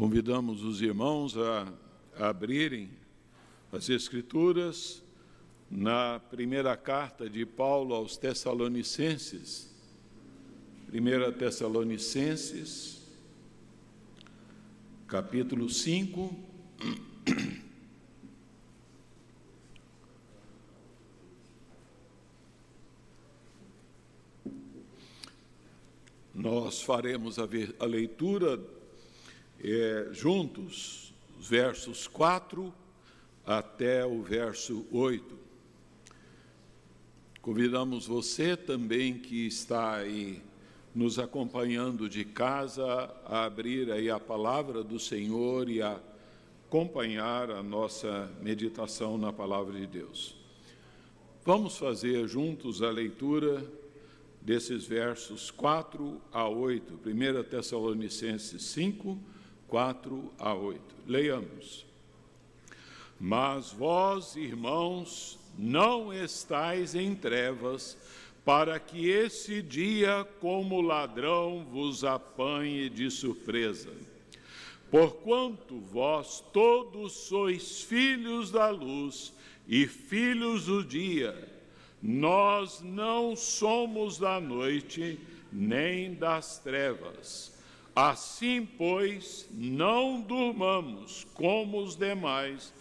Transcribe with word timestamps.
Convidamos 0.00 0.64
os 0.64 0.80
irmãos 0.80 1.36
a, 1.36 1.70
abrirem 2.16 2.88
as 3.70 3.90
Escrituras 3.90 5.02
na 5.70 6.18
primeira 6.18 6.74
carta 6.74 7.28
de 7.28 7.44
Paulo 7.44 7.94
aos 7.94 8.16
Tessalonicenses, 8.16 9.70
primeira 10.86 11.30
Tessalonicenses, 11.30 13.02
capítulo 15.06 15.68
5. 15.68 16.34
Nós 26.34 26.80
faremos 26.80 27.38
a, 27.38 27.46
a 27.78 27.84
leitura 27.84 28.79
é, 29.62 30.08
juntos, 30.12 31.12
os 31.38 31.48
versos 31.48 32.06
4 32.06 32.72
até 33.44 34.04
o 34.04 34.22
verso 34.22 34.86
8. 34.90 35.38
Convidamos 37.42 38.06
você 38.06 38.56
também 38.56 39.18
que 39.18 39.46
está 39.46 39.96
aí 39.96 40.42
nos 40.94 41.18
acompanhando 41.18 42.08
de 42.08 42.24
casa 42.24 42.84
a 43.24 43.44
abrir 43.44 43.90
aí 43.90 44.10
a 44.10 44.18
palavra 44.18 44.82
do 44.82 44.98
Senhor 44.98 45.68
e 45.68 45.80
a 45.80 46.00
acompanhar 46.66 47.50
a 47.50 47.62
nossa 47.62 48.30
meditação 48.40 49.18
na 49.18 49.32
palavra 49.32 49.78
de 49.78 49.86
Deus. 49.86 50.36
Vamos 51.44 51.76
fazer 51.76 52.28
juntos 52.28 52.82
a 52.82 52.90
leitura 52.90 53.64
desses 54.40 54.84
versos 54.84 55.50
4 55.50 56.20
a 56.32 56.48
8, 56.48 57.00
1 57.04 57.42
Tessalonicenses 57.44 58.62
5, 58.62 59.18
4 59.70 60.32
a 60.36 60.52
8. 60.52 60.80
Leiamos. 61.06 61.86
Mas 63.18 63.70
vós, 63.70 64.34
irmãos, 64.34 65.38
não 65.56 66.12
estais 66.12 66.94
em 66.94 67.14
trevas, 67.14 67.96
para 68.44 68.80
que 68.80 69.08
esse 69.08 69.62
dia, 69.62 70.26
como 70.40 70.80
ladrão, 70.80 71.64
vos 71.70 72.02
apanhe 72.02 72.90
de 72.90 73.10
surpresa. 73.10 73.90
Porquanto 74.90 75.78
vós 75.78 76.42
todos 76.52 77.12
sois 77.12 77.82
filhos 77.82 78.50
da 78.50 78.70
luz 78.70 79.32
e 79.68 79.86
filhos 79.86 80.66
do 80.66 80.82
dia, 80.82 81.48
nós 82.02 82.80
não 82.80 83.36
somos 83.36 84.18
da 84.18 84.40
noite 84.40 85.20
nem 85.52 86.14
das 86.14 86.58
trevas. 86.58 87.59
Assim, 88.02 88.66
pois, 88.78 89.46
não 89.52 90.22
durmamos 90.22 91.26
como 91.34 91.82
os 91.82 91.94
demais, 91.94 92.72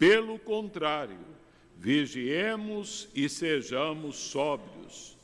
pelo 0.00 0.36
contrário, 0.36 1.20
vigiemos 1.78 3.08
e 3.14 3.28
sejamos 3.28 4.16
sóbrios. 4.16 5.16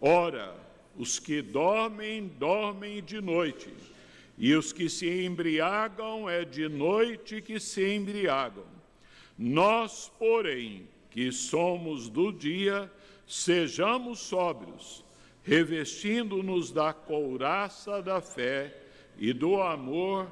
Ora, 0.00 0.56
os 0.96 1.20
que 1.20 1.40
dormem, 1.40 2.26
dormem 2.36 3.00
de 3.00 3.20
noite, 3.20 3.72
e 4.36 4.52
os 4.54 4.72
que 4.72 4.90
se 4.90 5.24
embriagam, 5.24 6.28
é 6.28 6.44
de 6.44 6.68
noite 6.68 7.40
que 7.40 7.60
se 7.60 7.94
embriagam. 7.94 8.66
Nós, 9.38 10.10
porém, 10.18 10.88
que 11.12 11.30
somos 11.30 12.08
do 12.08 12.32
dia, 12.32 12.90
sejamos 13.24 14.18
sóbrios, 14.18 15.04
revestindo-nos 15.44 16.72
da 16.72 16.92
couraça 16.92 18.02
da 18.02 18.20
fé 18.20 18.82
e 19.18 19.32
do 19.32 19.60
amor 19.60 20.30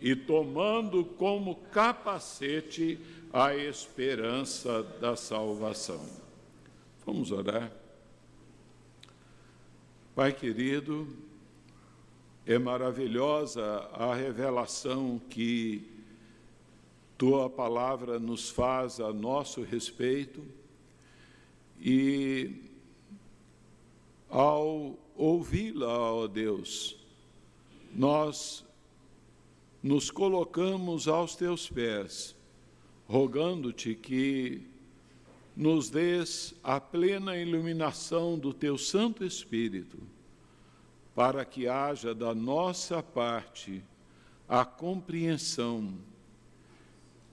e 0.00 0.14
tomando 0.14 1.04
como 1.04 1.56
capacete 1.72 2.98
a 3.32 3.54
esperança 3.54 4.82
da 4.82 5.16
salvação. 5.16 6.04
Vamos 7.04 7.30
orar. 7.30 7.70
Pai 10.14 10.32
querido, 10.32 11.06
é 12.46 12.58
maravilhosa 12.58 13.64
a 13.92 14.14
revelação 14.14 15.20
que 15.30 15.90
tua 17.18 17.48
palavra 17.48 18.18
nos 18.18 18.50
faz 18.50 19.00
a 19.00 19.12
nosso 19.12 19.62
respeito 19.62 20.42
e 21.80 22.62
ao 24.28 24.98
ouvi-la, 25.14 26.12
ó 26.12 26.26
Deus, 26.26 27.05
nós 27.96 28.62
nos 29.82 30.10
colocamos 30.10 31.08
aos 31.08 31.34
teus 31.34 31.66
pés, 31.70 32.36
rogando-te 33.08 33.94
que 33.94 34.66
nos 35.56 35.88
dês 35.88 36.54
a 36.62 36.78
plena 36.78 37.38
iluminação 37.38 38.38
do 38.38 38.52
teu 38.52 38.76
Santo 38.76 39.24
Espírito, 39.24 39.96
para 41.14 41.42
que 41.46 41.66
haja 41.66 42.14
da 42.14 42.34
nossa 42.34 43.02
parte 43.02 43.82
a 44.46 44.62
compreensão 44.62 45.94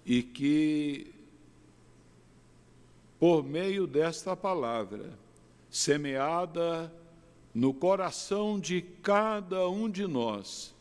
e 0.05 0.23
que, 0.23 1.13
por 3.19 3.43
meio 3.43 3.85
desta 3.85 4.33
palavra, 4.33 5.19
semeada 5.69 6.89
no 7.53 7.73
coração 7.73 8.59
de 8.59 8.81
cada 8.81 9.69
um 9.69 9.89
de 9.89 10.07
nós, 10.07 10.73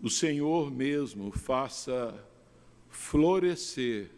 o 0.00 0.08
Senhor 0.08 0.70
mesmo 0.70 1.30
faça 1.30 2.14
florescer 2.88 4.10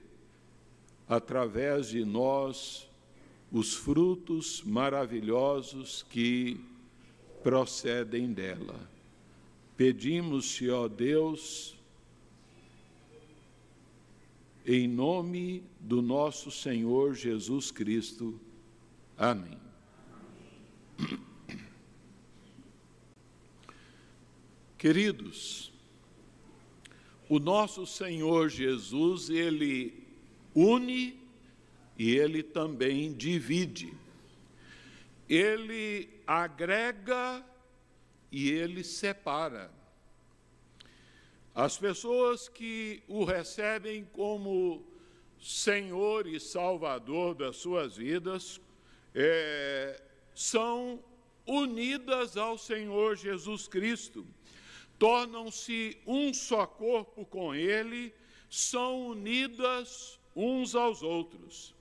através 1.08 1.88
de 1.88 2.04
nós 2.04 2.88
os 3.50 3.74
frutos 3.74 4.62
maravilhosos 4.62 6.04
que 6.10 6.60
procedem 7.42 8.32
dela. 8.32 8.78
Pedimos-te, 9.76 10.68
ó 10.70 10.86
Deus, 10.86 11.76
em 14.66 14.86
nome 14.86 15.62
do 15.80 16.02
nosso 16.02 16.50
Senhor 16.50 17.14
Jesus 17.14 17.70
Cristo. 17.70 18.38
Amém. 19.16 19.67
Queridos, 24.78 25.72
o 27.28 27.38
nosso 27.38 27.84
Senhor 27.84 28.48
Jesus, 28.48 29.28
ele 29.28 30.06
une 30.54 31.20
e 31.98 32.16
ele 32.16 32.42
também 32.42 33.12
divide. 33.12 33.92
Ele 35.28 36.08
agrega 36.26 37.44
e 38.30 38.50
ele 38.50 38.82
separa. 38.84 39.70
As 41.54 41.76
pessoas 41.76 42.48
que 42.48 43.02
o 43.08 43.24
recebem 43.24 44.04
como 44.12 44.86
Senhor 45.40 46.26
e 46.26 46.38
Salvador 46.38 47.34
das 47.34 47.56
suas 47.56 47.96
vidas 47.96 48.60
é, 49.14 50.00
são 50.38 51.02
unidas 51.44 52.36
ao 52.36 52.56
Senhor 52.56 53.16
Jesus 53.16 53.66
Cristo 53.66 54.24
tornam-se 54.96 56.00
um 56.06 56.32
só 56.32 56.64
corpo 56.64 57.26
com 57.26 57.52
Ele, 57.52 58.14
são 58.48 59.08
unidas 59.08 60.16
uns 60.36 60.76
aos 60.76 61.02
outros. 61.02 61.74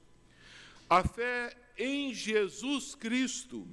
A 0.90 1.04
fé 1.08 1.56
em 1.78 2.12
Jesus 2.16 2.96
Cristo 2.96 3.68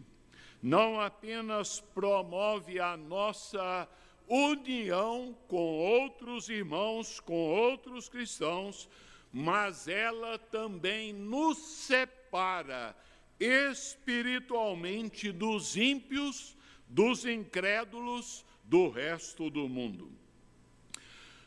não 0.63 1.01
apenas 1.01 1.81
promove 1.81 2.79
a 2.79 2.95
nossa 2.95 3.89
união 4.29 5.35
com 5.49 5.79
outros 5.79 6.51
irmãos, 6.51 7.21
com 7.21 7.49
outros 7.49 8.07
cristãos, 8.07 8.87
mas 9.33 9.89
ela 9.89 10.39
também 10.39 11.11
nos 11.11 11.57
separa 11.57 12.95
espiritualmente 13.39 15.33
dos 15.33 15.77
ímpios, 15.77 16.57
dos 16.89 17.25
incrédulos, 17.25 18.45
do 18.65 18.89
resto 18.89 19.51
do 19.51 19.69
mundo. 19.69 20.11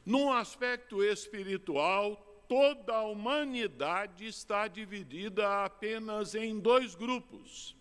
Num 0.05 0.31
aspecto 0.31 1.03
espiritual, 1.03 2.15
toda 2.47 2.95
a 2.95 3.03
humanidade 3.03 4.25
está 4.25 4.67
dividida 4.67 5.65
apenas 5.65 6.35
em 6.35 6.59
dois 6.59 6.95
grupos: 6.95 7.75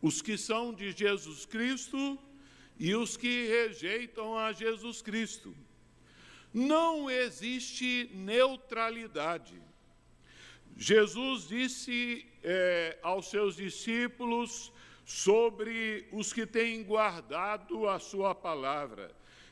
os 0.00 0.22
que 0.22 0.38
são 0.38 0.72
de 0.72 0.92
Jesus 0.92 1.44
Cristo 1.44 2.18
e 2.78 2.94
os 2.94 3.16
que 3.16 3.46
rejeitam 3.48 4.38
a 4.38 4.52
Jesus 4.52 5.02
Cristo. 5.02 5.56
Não 6.52 7.10
existe 7.10 8.10
neutralidade. 8.14 9.65
Jesus 10.76 11.48
disse 11.48 12.26
é, 12.42 12.98
aos 13.02 13.30
seus 13.30 13.56
discípulos 13.56 14.70
sobre 15.06 16.06
os 16.12 16.32
que 16.32 16.44
têm 16.46 16.84
guardado 16.84 17.88
a 17.88 17.98
sua 17.98 18.34
palavra. 18.34 19.10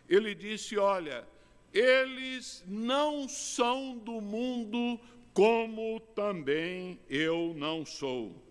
ele 0.08 0.34
disse: 0.34 0.76
Olha, 0.76 1.26
eles 1.72 2.62
não 2.66 3.26
são 3.28 3.96
do 3.96 4.20
mundo, 4.20 5.00
como 5.32 5.98
também 6.14 7.00
eu 7.08 7.54
não 7.56 7.86
sou. 7.86 8.42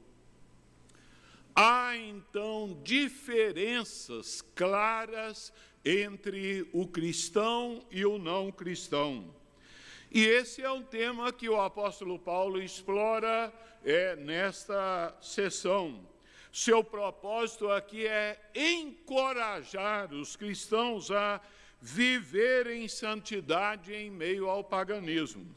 Há 1.55 1.95
então 1.95 2.81
diferenças 2.83 4.41
claras 4.55 5.53
entre 5.85 6.67
o 6.73 6.87
cristão 6.87 7.85
e 7.91 8.03
o 8.03 8.17
não 8.17 8.51
cristão. 8.51 9.42
E 10.13 10.27
esse 10.27 10.61
é 10.61 10.69
um 10.71 10.83
tema 10.83 11.33
que 11.33 11.49
o 11.49 11.59
apóstolo 11.59 12.19
Paulo 12.19 12.61
explora 12.61 13.51
é, 13.83 14.15
nesta 14.15 15.11
sessão. 15.19 16.07
Seu 16.51 16.83
propósito 16.83 17.71
aqui 17.71 18.05
é 18.05 18.39
encorajar 18.53 20.13
os 20.13 20.35
cristãos 20.35 21.09
a 21.09 21.41
viver 21.81 22.67
em 22.67 22.87
santidade 22.87 23.91
em 23.91 24.11
meio 24.11 24.47
ao 24.47 24.63
paganismo. 24.63 25.47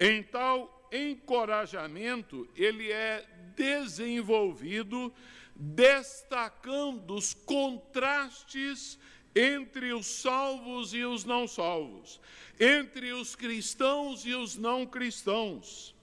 Em 0.00 0.24
tal 0.24 0.88
encorajamento, 0.90 2.48
ele 2.56 2.90
é 2.90 3.24
desenvolvido 3.54 5.14
destacando 5.54 7.14
os 7.14 7.32
contrastes 7.32 8.98
entre 9.34 9.92
os 9.92 10.06
salvos 10.06 10.94
e 10.94 11.04
os 11.04 11.24
não 11.24 11.48
salvos, 11.48 12.20
entre 12.58 13.12
os 13.12 13.34
cristãos 13.34 14.24
e 14.24 14.34
os 14.34 14.56
não 14.56 14.86
cristãos, 14.86 15.94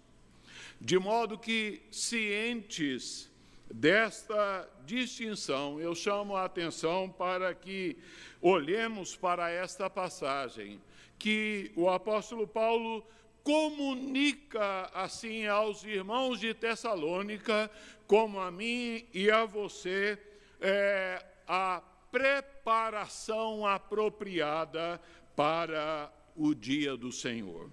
de 0.80 1.00
modo 1.00 1.38
que 1.38 1.82
cientes 1.92 3.30
desta 3.74 4.68
distinção, 4.86 5.80
eu 5.80 5.96
chamo 5.96 6.36
a 6.36 6.46
atenção 6.46 7.10
para 7.10 7.54
que 7.54 7.98
olhemos 8.42 9.16
para 9.16 9.50
esta 9.50 9.90
passagem, 9.90 10.82
que 11.18 11.72
o 11.76 11.90
apóstolo 11.90 12.48
Paulo 12.48 13.06
comunica 13.44 14.90
assim 14.94 15.48
aos 15.48 15.84
irmãos 15.84 16.40
de 16.40 16.54
Tessalônica, 16.54 17.72
como 18.08 18.40
a 18.40 18.52
mim 18.52 19.06
e 19.14 19.32
a 19.32 19.46
você, 19.46 20.20
é, 20.60 21.24
a 21.48 21.82
preparação 22.12 22.51
apropriada 23.66 25.02
para 25.36 26.12
o 26.36 26.54
dia 26.54 26.96
do 26.96 27.12
Senhor. 27.12 27.70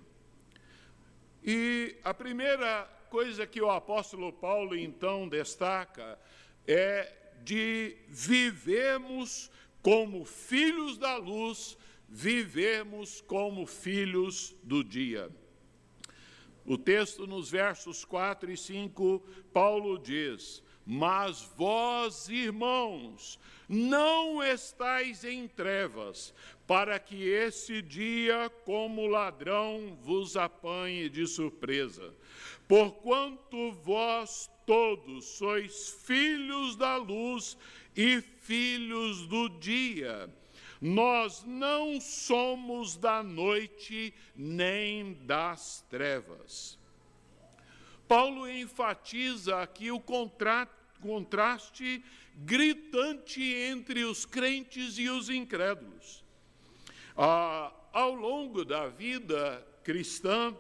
E 1.43 1.97
a 2.05 2.13
primeira 2.13 2.85
coisa 3.11 3.47
que 3.47 3.61
o 3.61 3.71
apóstolo 3.71 4.33
Paulo 4.33 4.77
então 4.77 5.29
destaca 5.29 6.19
é 6.67 7.13
de 7.43 7.97
vivermos 8.09 9.51
como 9.83 10.25
filhos 10.25 10.99
da 10.99 11.17
luz, 11.17 11.79
vivemos 12.09 13.21
como 13.21 13.67
filhos 13.67 14.55
do 14.63 14.83
dia. 14.83 15.31
O 16.67 16.77
texto 16.77 17.27
nos 17.27 17.51
versos 17.51 18.05
4 18.05 18.51
e 18.51 18.57
5, 18.57 19.25
Paulo 19.53 19.99
diz: 19.99 20.63
Mas 20.91 21.43
vós, 21.55 22.31
irmãos, 22.31 23.39
não 23.69 24.43
estais 24.43 25.23
em 25.23 25.47
trevas, 25.47 26.33
para 26.67 26.99
que 26.99 27.29
esse 27.29 27.83
dia, 27.83 28.51
como 28.65 29.07
ladrão, 29.07 29.99
vos 30.01 30.35
apanhe 30.35 31.11
de 31.11 31.27
surpresa. 31.27 32.15
Porquanto 32.67 33.71
vós 33.73 34.51
todos 34.65 35.27
sois 35.27 35.91
filhos 36.07 36.75
da 36.75 36.97
luz 36.97 37.59
e 37.95 38.23
filhos 38.41 39.27
do 39.27 39.47
dia. 39.51 40.35
Nós 40.81 41.45
não 41.45 42.01
somos 42.01 42.97
da 42.97 43.23
noite 43.23 44.15
nem 44.35 45.13
das 45.27 45.85
trevas. 45.91 46.79
Paulo 48.09 48.49
enfatiza 48.49 49.61
aqui 49.61 49.91
o 49.91 50.01
contraste 51.01 52.03
gritante 52.35 53.43
entre 53.43 54.05
os 54.05 54.25
crentes 54.25 54.99
e 54.99 55.09
os 55.09 55.29
incrédulos. 55.29 56.25
Ah, 57.17 57.73
ao 57.93 58.15
longo 58.15 58.65
da 58.65 58.89
vida 58.89 59.67
cristã, 59.83 60.55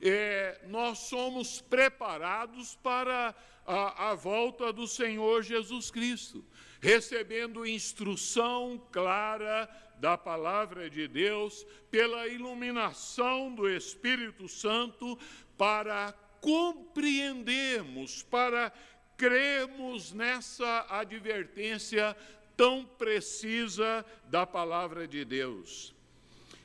é, 0.00 0.60
nós 0.68 0.98
somos 1.00 1.60
preparados 1.60 2.74
para 2.76 3.34
a, 3.66 4.10
a 4.10 4.14
volta 4.14 4.72
do 4.72 4.86
Senhor 4.86 5.42
Jesus 5.42 5.90
Cristo, 5.90 6.44
recebendo 6.80 7.66
instrução 7.66 8.80
clara 8.90 9.68
da 9.98 10.16
palavra 10.16 10.88
de 10.88 11.06
Deus, 11.06 11.66
pela 11.90 12.26
iluminação 12.26 13.54
do 13.54 13.68
Espírito 13.68 14.48
Santo, 14.48 15.18
para 15.58 16.14
compreendermos, 16.40 18.22
para 18.22 18.72
crermos 19.20 20.14
nessa 20.14 20.86
advertência 20.88 22.16
tão 22.56 22.86
precisa 22.86 24.02
da 24.24 24.46
palavra 24.46 25.06
de 25.06 25.26
Deus. 25.26 25.94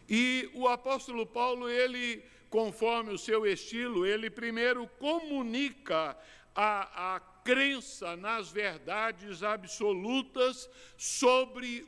E 0.10 0.50
o 0.54 0.66
apóstolo 0.66 1.26
Paulo, 1.26 1.70
ele 1.70 2.24
conforme 2.50 3.12
o 3.14 3.18
seu 3.18 3.46
estilo, 3.46 4.06
ele 4.06 4.30
primeiro 4.30 4.88
comunica 4.98 6.18
a, 6.56 7.16
a 7.16 7.20
crença 7.20 8.16
nas 8.16 8.50
verdades 8.50 9.44
absolutas 9.44 10.70
sobre 10.98 11.86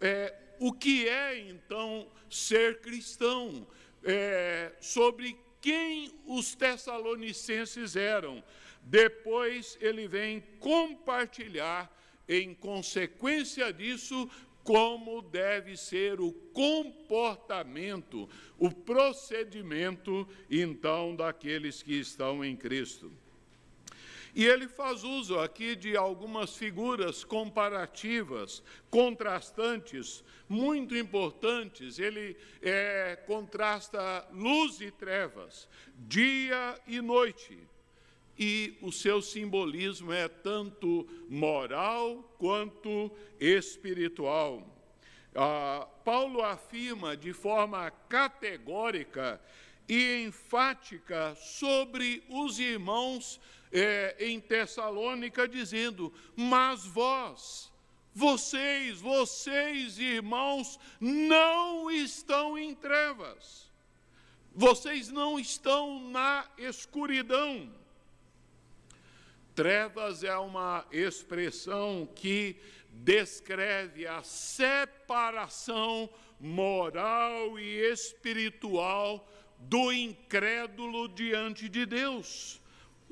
é, 0.00 0.32
o 0.60 0.72
que 0.72 1.08
é 1.08 1.40
então 1.40 2.06
ser 2.30 2.80
cristão, 2.80 3.66
é, 4.04 4.70
sobre 4.80 5.36
quem 5.60 6.14
os 6.24 6.54
tessalonicenses 6.54 7.96
eram. 7.96 8.44
Depois 8.84 9.78
ele 9.80 10.06
vem 10.06 10.40
compartilhar, 10.60 11.90
em 12.28 12.54
consequência 12.54 13.72
disso, 13.72 14.30
como 14.62 15.20
deve 15.20 15.76
ser 15.76 16.20
o 16.20 16.32
comportamento, 16.32 18.28
o 18.58 18.70
procedimento, 18.70 20.26
então, 20.50 21.14
daqueles 21.14 21.82
que 21.82 21.94
estão 21.94 22.44
em 22.44 22.56
Cristo. 22.56 23.12
E 24.34 24.44
ele 24.44 24.66
faz 24.66 25.04
uso 25.04 25.38
aqui 25.38 25.76
de 25.76 25.96
algumas 25.96 26.56
figuras 26.56 27.22
comparativas, 27.22 28.62
contrastantes, 28.90 30.24
muito 30.48 30.96
importantes. 30.96 32.00
Ele 32.00 32.36
é, 32.60 33.16
contrasta 33.26 34.26
luz 34.32 34.80
e 34.80 34.90
trevas, 34.90 35.68
dia 35.96 36.80
e 36.86 37.00
noite 37.00 37.73
e 38.38 38.76
o 38.80 38.90
seu 38.90 39.22
simbolismo 39.22 40.12
é 40.12 40.28
tanto 40.28 41.06
moral 41.28 42.22
quanto 42.38 43.10
espiritual. 43.38 44.66
Ah, 45.34 45.86
Paulo 46.04 46.42
afirma 46.42 47.16
de 47.16 47.32
forma 47.32 47.90
categórica 48.08 49.40
e 49.88 50.24
enfática 50.24 51.34
sobre 51.36 52.22
os 52.28 52.58
irmãos 52.58 53.40
eh, 53.72 54.16
em 54.18 54.40
Tessalônica, 54.40 55.46
dizendo: 55.46 56.12
Mas 56.36 56.84
vós, 56.86 57.72
vocês, 58.12 59.00
vocês, 59.00 59.98
irmãos, 59.98 60.78
não 61.00 61.90
estão 61.90 62.56
em 62.56 62.74
trevas, 62.74 63.70
vocês 64.54 65.08
não 65.08 65.38
estão 65.38 66.08
na 66.10 66.48
escuridão 66.56 67.83
Trevas 69.54 70.24
é 70.24 70.36
uma 70.36 70.84
expressão 70.90 72.08
que 72.12 72.56
descreve 72.90 74.06
a 74.06 74.22
separação 74.22 76.10
moral 76.40 77.58
e 77.58 77.92
espiritual 77.92 79.28
do 79.58 79.92
incrédulo 79.92 81.08
diante 81.08 81.68
de 81.68 81.86
Deus. 81.86 82.60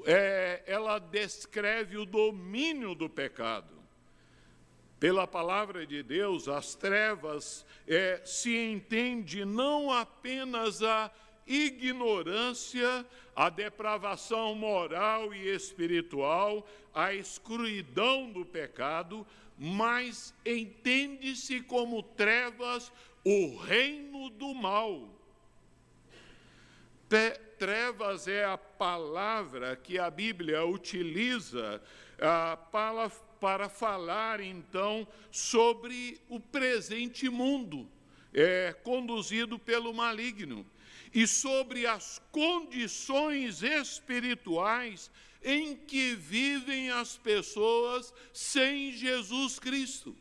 É, 0.04 0.64
ela 0.66 0.98
descreve 0.98 1.96
o 1.96 2.04
domínio 2.04 2.94
do 2.94 3.08
pecado. 3.08 3.80
Pela 4.98 5.26
palavra 5.26 5.86
de 5.86 6.02
Deus, 6.02 6.48
as 6.48 6.74
trevas 6.74 7.64
é, 7.86 8.20
se 8.24 8.56
entende 8.56 9.44
não 9.44 9.92
apenas 9.92 10.82
a 10.82 11.10
ignorância, 11.52 13.06
a 13.36 13.50
depravação 13.50 14.54
moral 14.54 15.34
e 15.34 15.54
espiritual, 15.54 16.66
a 16.94 17.12
escuridão 17.12 18.30
do 18.30 18.44
pecado, 18.44 19.26
mas 19.58 20.34
entende-se 20.46 21.60
como 21.60 22.02
trevas 22.02 22.90
o 23.24 23.56
reino 23.58 24.30
do 24.30 24.54
mal. 24.54 25.08
Trevas 27.58 28.26
é 28.26 28.44
a 28.44 28.56
palavra 28.56 29.76
que 29.76 29.98
a 29.98 30.10
Bíblia 30.10 30.64
utiliza 30.64 31.82
ah, 32.18 32.56
para, 32.56 33.10
para 33.38 33.68
falar, 33.68 34.40
então, 34.40 35.06
sobre 35.30 36.18
o 36.28 36.40
presente 36.40 37.28
mundo 37.28 37.86
é, 38.32 38.74
conduzido 38.82 39.58
pelo 39.58 39.92
maligno 39.92 40.66
e 41.14 41.26
sobre 41.26 41.86
as 41.86 42.20
condições 42.30 43.62
espirituais 43.62 45.10
em 45.44 45.76
que 45.76 46.14
vivem 46.14 46.90
as 46.90 47.16
pessoas 47.16 48.12
sem 48.32 48.92
Jesus 48.92 49.58
Cristo. 49.58 50.16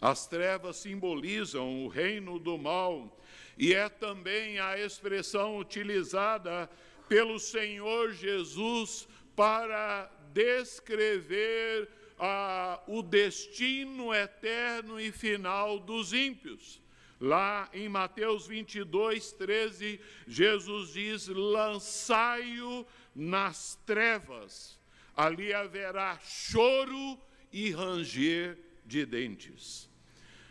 As 0.00 0.26
trevas 0.26 0.76
simbolizam 0.76 1.84
o 1.84 1.88
reino 1.88 2.38
do 2.38 2.56
mal 2.56 3.18
e 3.58 3.74
é 3.74 3.88
também 3.88 4.60
a 4.60 4.78
expressão 4.78 5.58
utilizada 5.58 6.70
pelo 7.08 7.40
Senhor 7.40 8.12
Jesus 8.12 9.08
para 9.34 10.10
descrever 10.32 11.88
ah, 12.18 12.80
o 12.86 13.02
destino 13.02 14.14
eterno 14.14 15.00
e 15.00 15.10
final 15.10 15.80
dos 15.80 16.12
ímpios. 16.12 16.80
Lá 17.20 17.68
em 17.72 17.88
Mateus 17.88 18.46
22, 18.46 19.32
13, 19.32 20.00
Jesus 20.26 20.92
diz: 20.92 21.26
lançai-o 21.28 22.86
nas 23.14 23.74
trevas, 23.84 24.78
ali 25.16 25.52
haverá 25.52 26.18
choro 26.22 27.18
e 27.52 27.70
ranger 27.72 28.56
de 28.84 29.04
dentes. 29.04 29.88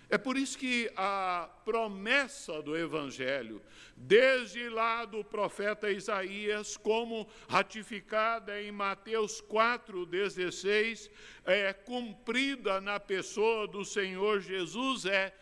É 0.10 0.18
por 0.18 0.38
isso 0.38 0.58
que 0.58 0.90
a 0.96 1.50
promessa 1.66 2.62
do 2.62 2.78
Evangelho, 2.78 3.62
desde 3.96 4.70
lá 4.70 5.04
do 5.04 5.22
profeta 5.24 5.92
Isaías, 5.92 6.78
como 6.78 7.28
ratificada 7.50 8.62
em 8.62 8.72
Mateus 8.72 9.42
4,16, 9.42 11.10
é 11.46 11.74
cumprida 11.74 12.80
na 12.80 13.02
pessoa 13.02 13.68
do 13.68 13.84
Senhor 13.84 14.40
Jesus, 14.40 15.06
é 15.06 15.34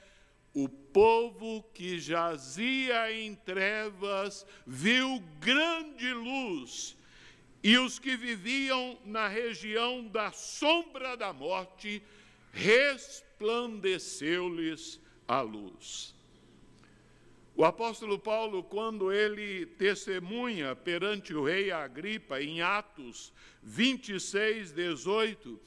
o 0.56 0.68
povo 0.70 1.62
que 1.74 2.00
jazia 2.00 3.12
em 3.12 3.36
trevas 3.36 4.48
viu 4.66 5.22
grande 5.40 6.14
luz, 6.14 6.96
e 7.62 7.78
os 7.78 8.00
que 8.00 8.16
viviam 8.16 8.98
na 9.04 9.28
região 9.28 10.08
da 10.08 10.32
sombra 10.32 11.18
da 11.18 11.34
morte 11.34 12.02
resplandeceu-lhes 12.54 14.98
a 15.28 15.42
luz. 15.42 16.16
O 17.54 17.66
apóstolo 17.66 18.18
Paulo, 18.18 18.64
quando 18.64 19.12
ele 19.12 19.66
testemunha 19.66 20.74
perante 20.74 21.34
o 21.34 21.44
rei 21.44 21.70
Agripa, 21.70 22.42
em 22.42 22.62
Atos 22.62 23.34
26, 23.62 24.72
18, 24.72 25.60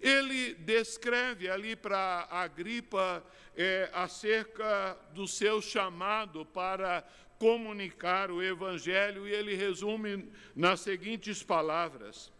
ele 0.00 0.54
descreve 0.54 1.48
ali 1.48 1.74
para 1.74 2.26
Agripa 2.30 3.24
é, 3.56 3.90
acerca 3.92 4.96
do 5.12 5.26
seu 5.26 5.60
chamado 5.62 6.44
para 6.44 7.06
comunicar 7.38 8.30
o 8.30 8.42
Evangelho, 8.42 9.28
e 9.28 9.32
ele 9.32 9.54
resume 9.54 10.30
nas 10.54 10.80
seguintes 10.80 11.42
palavras: 11.42 12.32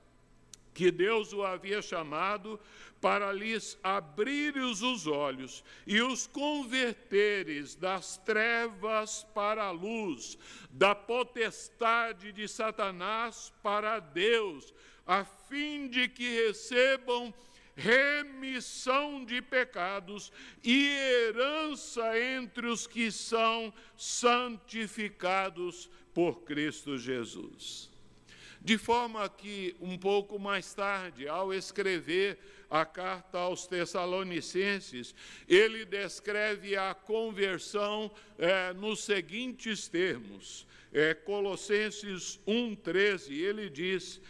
que 0.76 0.90
Deus 0.90 1.32
o 1.32 1.42
havia 1.42 1.80
chamado 1.80 2.60
para 3.00 3.32
lhes 3.32 3.78
abrires 3.82 4.82
os 4.82 5.06
olhos 5.06 5.64
e 5.86 6.02
os 6.02 6.26
converteres 6.26 7.74
das 7.74 8.16
trevas 8.18 9.24
para 9.34 9.64
a 9.64 9.70
luz, 9.70 10.38
da 10.70 10.94
potestade 10.94 12.32
de 12.32 12.46
Satanás 12.46 13.52
para 13.62 14.00
Deus, 14.00 14.74
a 15.06 15.24
fim 15.24 15.88
de 15.88 16.08
que 16.08 16.46
recebam 16.46 17.32
remissão 17.76 19.24
de 19.24 19.42
pecados 19.42 20.32
e 20.64 20.88
herança 20.88 22.18
entre 22.18 22.66
os 22.66 22.86
que 22.86 23.12
são 23.12 23.72
santificados 23.96 25.90
por 26.14 26.42
Cristo 26.42 26.96
Jesus. 26.96 27.90
De 28.62 28.78
forma 28.78 29.28
que, 29.28 29.76
um 29.80 29.96
pouco 29.98 30.38
mais 30.38 30.72
tarde, 30.74 31.28
ao 31.28 31.52
escrever 31.52 32.38
a 32.68 32.84
carta 32.84 33.38
aos 33.38 33.66
Tessalonicenses, 33.66 35.14
ele 35.46 35.84
descreve 35.84 36.76
a 36.76 36.94
conversão 36.94 38.10
é, 38.38 38.72
nos 38.72 39.04
seguintes 39.04 39.86
termos. 39.86 40.66
É, 40.92 41.14
Colossenses 41.14 42.40
1,13, 42.46 43.30
ele 43.32 43.68
diz: 43.68 44.20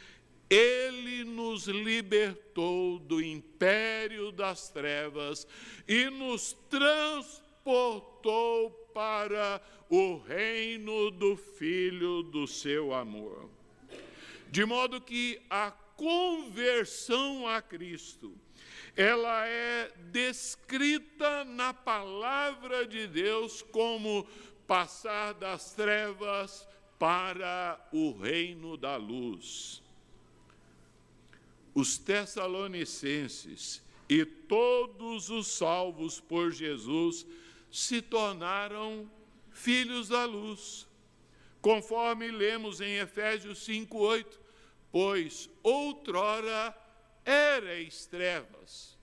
Ele 0.48 1.24
nos 1.24 1.66
libertou 1.66 3.00
do 3.00 3.20
império 3.20 4.30
das 4.30 4.68
trevas 4.68 5.48
e 5.88 6.08
nos 6.10 6.52
transportou 6.70 8.70
para 8.94 9.60
o 9.90 10.18
reino 10.18 11.10
do 11.10 11.36
Filho 11.36 12.22
do 12.22 12.46
seu 12.46 12.94
amor. 12.94 13.50
De 14.48 14.64
modo 14.64 15.00
que 15.00 15.40
a 15.50 15.70
conversão 15.70 17.48
a 17.48 17.60
Cristo, 17.60 18.32
ela 18.96 19.46
é 19.46 19.92
descrita 20.10 21.44
na 21.44 21.74
palavra 21.74 22.86
de 22.86 23.06
Deus 23.06 23.62
como 23.62 24.26
passar 24.66 25.34
das 25.34 25.74
trevas 25.74 26.66
para 26.98 27.78
o 27.92 28.12
reino 28.12 28.76
da 28.76 28.96
luz. 28.96 29.82
Os 31.76 31.98
Tessalonicenses 31.98 33.82
e 34.08 34.24
todos 34.24 35.28
os 35.28 35.46
salvos 35.48 36.18
por 36.18 36.50
Jesus 36.50 37.26
se 37.70 38.00
tornaram 38.00 39.10
filhos 39.50 40.08
da 40.08 40.24
luz, 40.24 40.88
conforme 41.60 42.30
lemos 42.30 42.80
em 42.80 42.96
Efésios 42.96 43.58
5:8 43.58 44.40
pois 44.90 45.50
outrora 45.62 46.74
erais 47.22 48.06
trevas. 48.06 48.98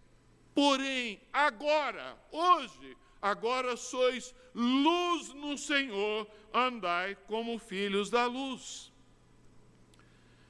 Porém, 0.55 1.21
agora, 1.31 2.17
hoje, 2.31 2.97
agora 3.21 3.77
sois 3.77 4.33
luz 4.55 5.31
no 5.35 5.55
Senhor, 5.59 6.27
andai 6.51 7.15
como 7.27 7.59
filhos 7.59 8.09
da 8.09 8.25
luz. 8.25 8.91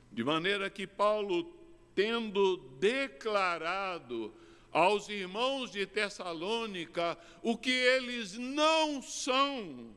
De 0.10 0.24
maneira 0.24 0.70
que 0.70 0.88
Paulo, 0.88 1.63
tendo 1.96 2.58
declarado 2.80 4.34
aos 4.72 5.08
irmãos 5.10 5.72
de 5.72 5.86
Tessalônica 5.86 7.18
o 7.42 7.58
que 7.58 7.72
eles 7.72 8.38
não 8.38 9.02
são, 9.02 9.96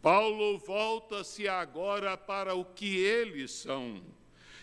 Paulo 0.00 0.58
volta-se 0.58 1.46
agora 1.46 2.16
para 2.16 2.54
o 2.54 2.64
que 2.64 2.96
eles 2.96 3.52
são 3.52 4.02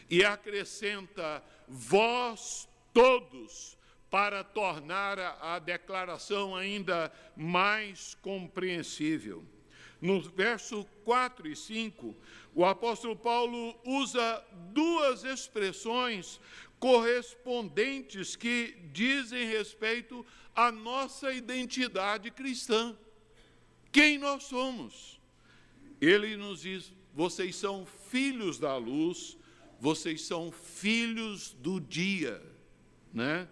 e 0.09 0.25
acrescenta 0.25 1.43
vós 1.67 2.67
todos, 2.91 3.77
para 4.09 4.43
tornar 4.43 5.19
a 5.39 5.59
declaração 5.59 6.55
ainda 6.55 7.13
mais 7.35 8.15
compreensível. 8.15 9.45
No 10.01 10.19
verso 10.19 10.83
4 11.05 11.47
e 11.47 11.55
5, 11.55 12.17
o 12.53 12.65
apóstolo 12.65 13.15
Paulo 13.15 13.79
usa 13.85 14.43
duas 14.73 15.23
expressões 15.23 16.39
correspondentes 16.79 18.35
que 18.35 18.75
dizem 18.91 19.47
respeito 19.47 20.25
à 20.55 20.71
nossa 20.71 21.31
identidade 21.31 22.31
cristã. 22.31 22.97
Quem 23.91 24.17
nós 24.17 24.43
somos? 24.43 25.19
Ele 26.01 26.37
nos 26.37 26.61
diz: 26.61 26.91
vocês 27.13 27.55
são 27.55 27.85
filhos 27.85 28.57
da 28.57 28.77
luz, 28.77 29.37
vocês 29.79 30.21
são 30.25 30.51
filhos 30.51 31.51
do 31.59 31.79
dia, 31.79 32.41
né? 33.13 33.47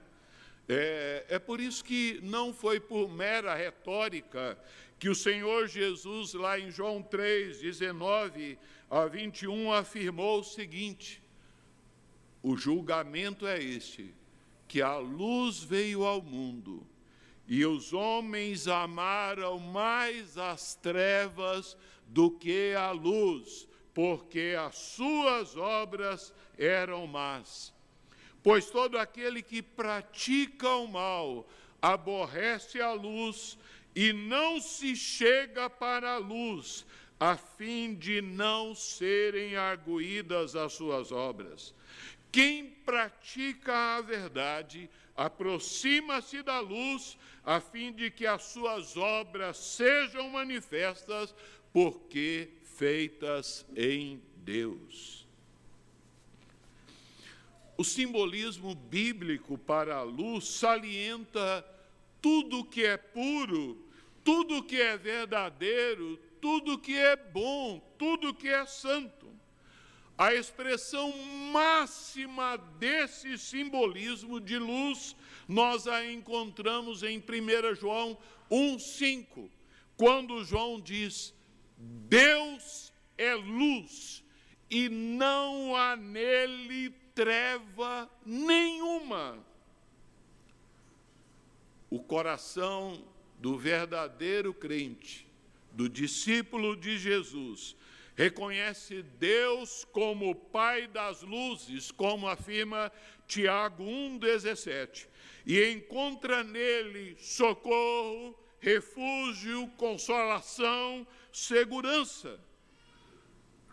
É, 0.69 1.25
é 1.29 1.39
por 1.39 1.61
isso 1.61 1.83
que 1.83 2.19
não 2.23 2.53
foi 2.53 2.79
por 2.79 3.09
mera 3.09 3.55
retórica 3.55 4.57
que 4.99 5.09
o 5.09 5.15
Senhor 5.15 5.67
Jesus, 5.67 6.33
lá 6.33 6.59
em 6.59 6.71
João 6.71 7.01
3, 7.03 7.59
19 7.59 8.57
a 8.89 9.05
21, 9.05 9.71
afirmou 9.71 10.39
o 10.39 10.43
seguinte: 10.43 11.21
o 12.41 12.57
julgamento 12.57 13.45
é 13.45 13.61
este, 13.61 14.13
que 14.67 14.81
a 14.81 14.97
luz 14.97 15.63
veio 15.63 16.03
ao 16.03 16.21
mundo, 16.21 16.85
e 17.47 17.65
os 17.65 17.93
homens 17.93 18.67
amaram 18.67 19.59
mais 19.59 20.37
as 20.37 20.75
trevas 20.75 21.77
do 22.07 22.31
que 22.31 22.73
a 22.73 22.91
luz, 22.91 23.67
porque 23.93 24.55
as 24.57 24.75
suas 24.75 25.55
obras 25.55 26.33
eram 26.57 27.05
más. 27.05 27.73
Pois 28.41 28.69
todo 28.69 28.97
aquele 28.97 29.41
que 29.41 29.61
pratica 29.61 30.69
o 30.69 30.87
mal 30.87 31.47
aborrece 31.81 32.81
a 32.81 32.93
luz 32.93 33.57
e 33.97 34.13
não 34.13 34.61
se 34.61 34.95
chega 34.95 35.67
para 35.67 36.13
a 36.13 36.17
luz, 36.19 36.85
a 37.19 37.35
fim 37.35 37.95
de 37.95 38.21
não 38.21 38.75
serem 38.75 39.55
arguídas 39.55 40.55
as 40.55 40.73
suas 40.73 41.11
obras. 41.11 41.73
Quem 42.31 42.69
pratica 42.85 43.73
a 43.97 44.01
verdade 44.01 44.87
aproxima-se 45.15 46.43
da 46.43 46.59
luz, 46.59 47.17
a 47.43 47.59
fim 47.59 47.91
de 47.91 48.11
que 48.11 48.27
as 48.27 48.43
suas 48.43 48.95
obras 48.95 49.57
sejam 49.57 50.29
manifestas, 50.29 51.33
porque 51.73 52.49
feitas 52.75 53.65
em 53.75 54.21
Deus. 54.43 55.25
O 57.75 57.83
simbolismo 57.83 58.75
bíblico 58.75 59.57
para 59.57 59.95
a 59.95 60.03
luz 60.03 60.47
salienta 60.47 61.65
tudo 62.21 62.63
que 62.63 62.83
é 62.83 62.95
puro, 62.95 63.86
tudo 64.27 64.61
que 64.61 64.75
é 64.75 64.97
verdadeiro, 64.97 66.17
tudo 66.41 66.77
que 66.77 66.97
é 66.97 67.15
bom, 67.15 67.79
tudo 67.97 68.33
que 68.33 68.49
é 68.49 68.65
santo. 68.65 69.31
A 70.17 70.33
expressão 70.33 71.13
máxima 71.53 72.57
desse 72.77 73.37
simbolismo 73.37 74.41
de 74.41 74.59
luz 74.59 75.15
nós 75.47 75.87
a 75.87 76.05
encontramos 76.05 77.03
em 77.03 77.19
1 77.19 77.75
João 77.75 78.17
1,5, 78.51 79.49
quando 79.95 80.43
João 80.43 80.81
diz: 80.81 81.33
Deus 81.77 82.91
é 83.17 83.33
luz 83.33 84.25
e 84.69 84.89
não 84.89 85.73
há 85.73 85.95
nele 85.95 86.89
treva 87.15 88.11
nenhuma. 88.25 89.41
O 91.89 92.03
coração 92.03 93.15
do 93.37 93.57
verdadeiro 93.57 94.53
crente, 94.53 95.27
do 95.71 95.87
discípulo 95.87 96.75
de 96.75 96.97
Jesus, 96.97 97.75
reconhece 98.15 99.03
Deus 99.03 99.85
como 99.91 100.33
Pai 100.33 100.87
das 100.87 101.21
luzes, 101.21 101.91
como 101.91 102.27
afirma 102.27 102.91
Tiago 103.27 103.83
1,17, 103.83 105.07
e 105.45 105.63
encontra 105.69 106.43
nele 106.43 107.15
socorro, 107.19 108.37
refúgio, 108.59 109.67
consolação, 109.77 111.05
segurança. 111.31 112.39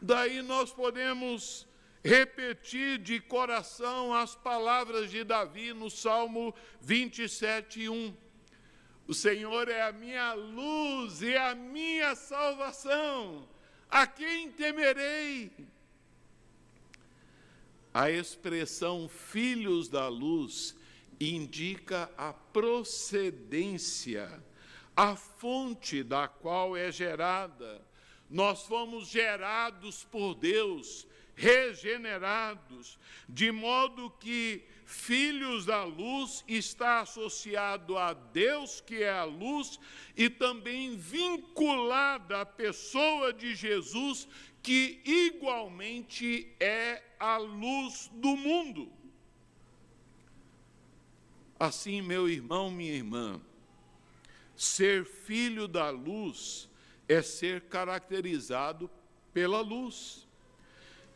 Daí 0.00 0.42
nós 0.42 0.70
podemos 0.70 1.66
repetir 2.04 2.98
de 2.98 3.18
coração 3.18 4.12
as 4.12 4.34
palavras 4.34 5.10
de 5.10 5.24
Davi 5.24 5.72
no 5.72 5.88
Salmo 5.88 6.54
27, 6.82 7.88
1. 7.88 8.23
O 9.06 9.12
Senhor 9.12 9.68
é 9.68 9.82
a 9.82 9.92
minha 9.92 10.32
luz 10.32 11.20
e 11.20 11.36
a 11.36 11.54
minha 11.54 12.14
salvação. 12.14 13.46
A 13.90 14.06
quem 14.06 14.50
temerei? 14.50 15.52
A 17.92 18.10
expressão 18.10 19.08
filhos 19.08 19.88
da 19.88 20.08
luz 20.08 20.74
indica 21.20 22.10
a 22.16 22.32
procedência, 22.32 24.42
a 24.96 25.14
fonte 25.14 26.02
da 26.02 26.26
qual 26.26 26.76
é 26.76 26.90
gerada. 26.90 27.86
Nós 28.28 28.62
fomos 28.62 29.08
gerados 29.08 30.02
por 30.02 30.34
Deus, 30.34 31.06
regenerados, 31.36 32.98
de 33.28 33.52
modo 33.52 34.10
que 34.18 34.64
filhos 34.84 35.64
da 35.64 35.84
luz 35.84 36.44
está 36.46 37.00
associado 37.00 37.96
a 37.96 38.12
Deus, 38.12 38.80
que 38.80 39.02
é 39.02 39.10
a 39.10 39.24
luz, 39.24 39.80
e 40.16 40.28
também 40.28 40.96
vinculada 40.96 42.42
à 42.42 42.46
pessoa 42.46 43.32
de 43.32 43.54
Jesus, 43.54 44.28
que 44.62 45.00
igualmente 45.04 46.54
é 46.60 47.02
a 47.18 47.36
luz 47.38 48.10
do 48.14 48.36
mundo. 48.36 48.92
Assim, 51.58 52.02
meu 52.02 52.28
irmão, 52.28 52.70
minha 52.70 52.92
irmã, 52.92 53.40
ser 54.56 55.04
filho 55.04 55.66
da 55.66 55.90
luz 55.90 56.68
é 57.08 57.22
ser 57.22 57.62
caracterizado 57.62 58.90
pela 59.32 59.60
luz. 59.60 60.26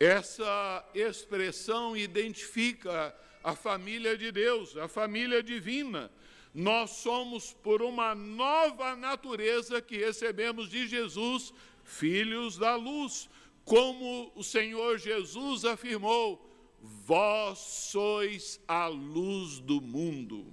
Essa 0.01 0.89
expressão 0.95 1.97
identifica 1.97 3.15
a 3.43 3.55
família 3.55 4.17
de 4.17 4.31
Deus, 4.33 4.77
a 4.77 4.89
família 4.89 5.43
divina. 5.43 6.11
Nós 6.55 6.91
somos, 6.91 7.53
por 7.53 7.83
uma 7.83 8.15
nova 8.15 8.97
natureza 8.97 9.81
que 9.81 9.97
recebemos 9.99 10.69
de 10.69 10.87
Jesus, 10.87 11.53
filhos 11.85 12.59
da 12.59 12.75
luz, 12.75 13.29
como 13.65 14.33
o 14.35 14.43
Senhor 14.43 14.99
Jesus 14.99 15.65
afirmou: 15.65 16.51
Vós 16.81 17.59
sois 17.59 18.61
a 18.67 18.87
luz 18.87 19.59
do 19.61 19.81
mundo. 19.81 20.53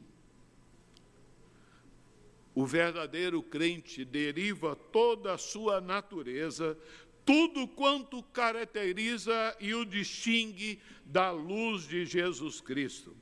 O 2.54 2.65
verdadeiro 2.65 3.43
crente 3.43 4.06
deriva 4.06 4.76
toda 4.76 5.34
a 5.34 5.38
sua 5.38 5.82
natureza 5.82 6.78
tudo 7.25 7.67
quanto 7.67 8.21
caracteriza 8.23 9.55
e 9.59 9.73
o 9.73 9.83
distingue 9.83 10.79
da 11.03 11.31
luz 11.31 11.88
de 11.88 12.05
Jesus 12.05 12.61
Cristo. 12.61 13.15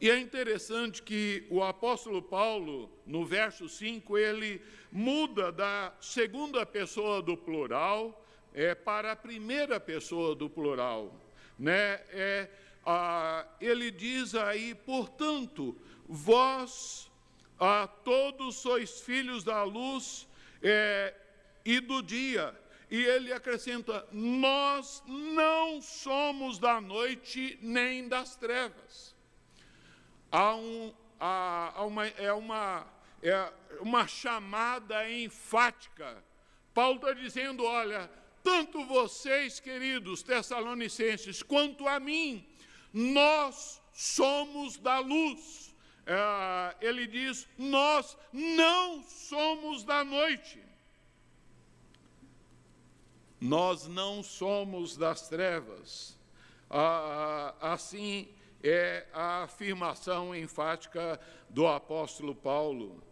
E 0.00 0.08
é 0.08 0.18
interessante 0.18 1.02
que 1.02 1.46
o 1.50 1.62
apóstolo 1.62 2.22
Paulo, 2.22 2.90
no 3.04 3.26
verso 3.26 3.68
5, 3.68 4.16
ele 4.16 4.62
muda 4.90 5.52
da 5.52 5.92
segunda 6.00 6.64
pessoa 6.64 7.20
do 7.20 7.36
plural 7.36 8.24
é, 8.54 8.74
para 8.74 9.12
a 9.12 9.16
primeira 9.16 9.78
pessoa 9.78 10.34
do 10.34 10.48
plural. 10.48 11.14
Né? 11.58 12.00
É, 12.10 12.48
a, 12.84 13.46
ele 13.60 13.90
diz 13.90 14.34
aí, 14.34 14.74
portanto, 14.74 15.76
vós 16.08 17.10
a, 17.58 17.86
todos 17.86 18.56
sois 18.56 19.00
filhos 19.00 19.44
da 19.44 19.62
luz 19.64 20.26
é, 20.62 21.14
e 21.62 21.78
do 21.78 22.02
dia, 22.02 22.58
e 22.90 23.04
ele 23.04 23.32
acrescenta: 23.32 24.06
Nós 24.10 25.02
não 25.06 25.80
somos 25.80 26.58
da 26.58 26.80
noite 26.80 27.58
nem 27.62 28.08
das 28.08 28.34
trevas. 28.34 29.14
Há, 30.30 30.54
um, 30.56 30.92
há, 31.18 31.72
há 31.76 31.84
uma, 31.84 32.06
é, 32.06 32.32
uma, 32.32 32.86
é 33.22 33.52
uma 33.80 34.06
chamada 34.08 35.08
enfática. 35.08 36.22
Paulo 36.74 36.96
está 36.96 37.12
dizendo: 37.12 37.64
olha, 37.64 38.10
tanto 38.42 38.84
vocês, 38.84 39.60
queridos 39.60 40.22
tessalonicenses, 40.22 41.42
quanto 41.42 41.86
a 41.86 42.00
mim, 42.00 42.44
nós 42.92 43.80
somos 43.92 44.76
da 44.78 44.98
luz. 44.98 45.72
É, 46.06 46.76
ele 46.80 47.06
diz: 47.06 47.46
nós 47.56 48.18
não 48.32 49.02
somos 49.04 49.84
da 49.84 50.02
noite. 50.02 50.69
Nós 53.40 53.86
não 53.86 54.22
somos 54.22 54.96
das 54.96 55.28
trevas. 55.28 56.18
Ah, 56.68 57.54
assim 57.60 58.28
é 58.62 59.06
a 59.12 59.44
afirmação 59.44 60.34
enfática 60.34 61.18
do 61.48 61.66
apóstolo 61.66 62.34
Paulo. 62.34 63.02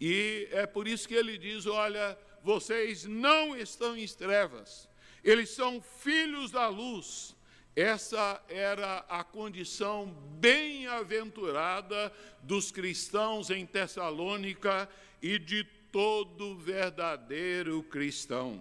E 0.00 0.48
é 0.52 0.66
por 0.66 0.86
isso 0.86 1.08
que 1.08 1.14
ele 1.14 1.38
diz: 1.38 1.66
olha, 1.66 2.18
vocês 2.42 3.04
não 3.04 3.56
estão 3.56 3.96
em 3.96 4.06
trevas, 4.08 4.88
eles 5.24 5.50
são 5.50 5.80
filhos 5.80 6.50
da 6.50 6.68
luz. 6.68 7.34
Essa 7.74 8.42
era 8.48 8.98
a 9.08 9.22
condição 9.22 10.06
bem-aventurada 10.38 12.12
dos 12.42 12.70
cristãos 12.70 13.48
em 13.48 13.64
Tessalônica 13.64 14.88
e 15.22 15.38
de 15.38 15.64
todo 15.92 16.56
verdadeiro 16.56 17.82
cristão. 17.84 18.60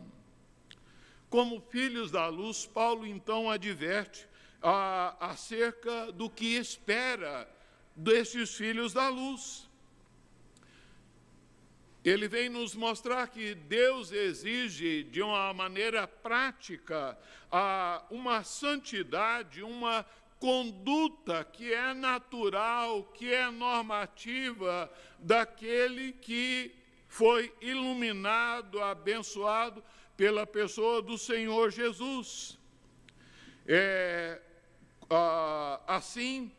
Como 1.30 1.62
filhos 1.62 2.10
da 2.12 2.28
luz, 2.28 2.66
Paulo 2.66 3.06
então 3.06 3.50
adverte 3.50 4.28
a, 4.62 5.16
acerca 5.32 6.12
do 6.12 6.30
que 6.30 6.56
espera 6.56 7.48
desses 7.96 8.56
filhos 8.56 8.94
da 8.94 9.10
luz. 9.10 9.70
Ele 12.04 12.28
vem 12.28 12.50
nos 12.50 12.74
mostrar 12.76 13.28
que 13.28 13.54
Deus 13.54 14.12
exige 14.12 15.04
de 15.04 15.22
uma 15.22 15.54
maneira 15.54 16.08
prática 16.08 17.18
a, 17.52 18.04
uma 18.10 18.44
santidade, 18.44 19.62
uma 19.62 20.06
conduta 20.40 21.44
que 21.44 21.74
é 21.74 21.94
natural, 21.94 23.04
que 23.14 23.32
é 23.34 23.52
normativa 23.52 24.90
daquele 25.20 26.14
que 26.14 26.74
foi 27.08 27.54
iluminado, 27.60 28.82
abençoado 28.82 29.84
pela 30.20 30.46
pessoa 30.46 31.02
do 31.02 31.18
Senhor 31.18 31.72
Jesus. 31.72 32.60
É, 33.66 34.42
assim, 35.88 36.52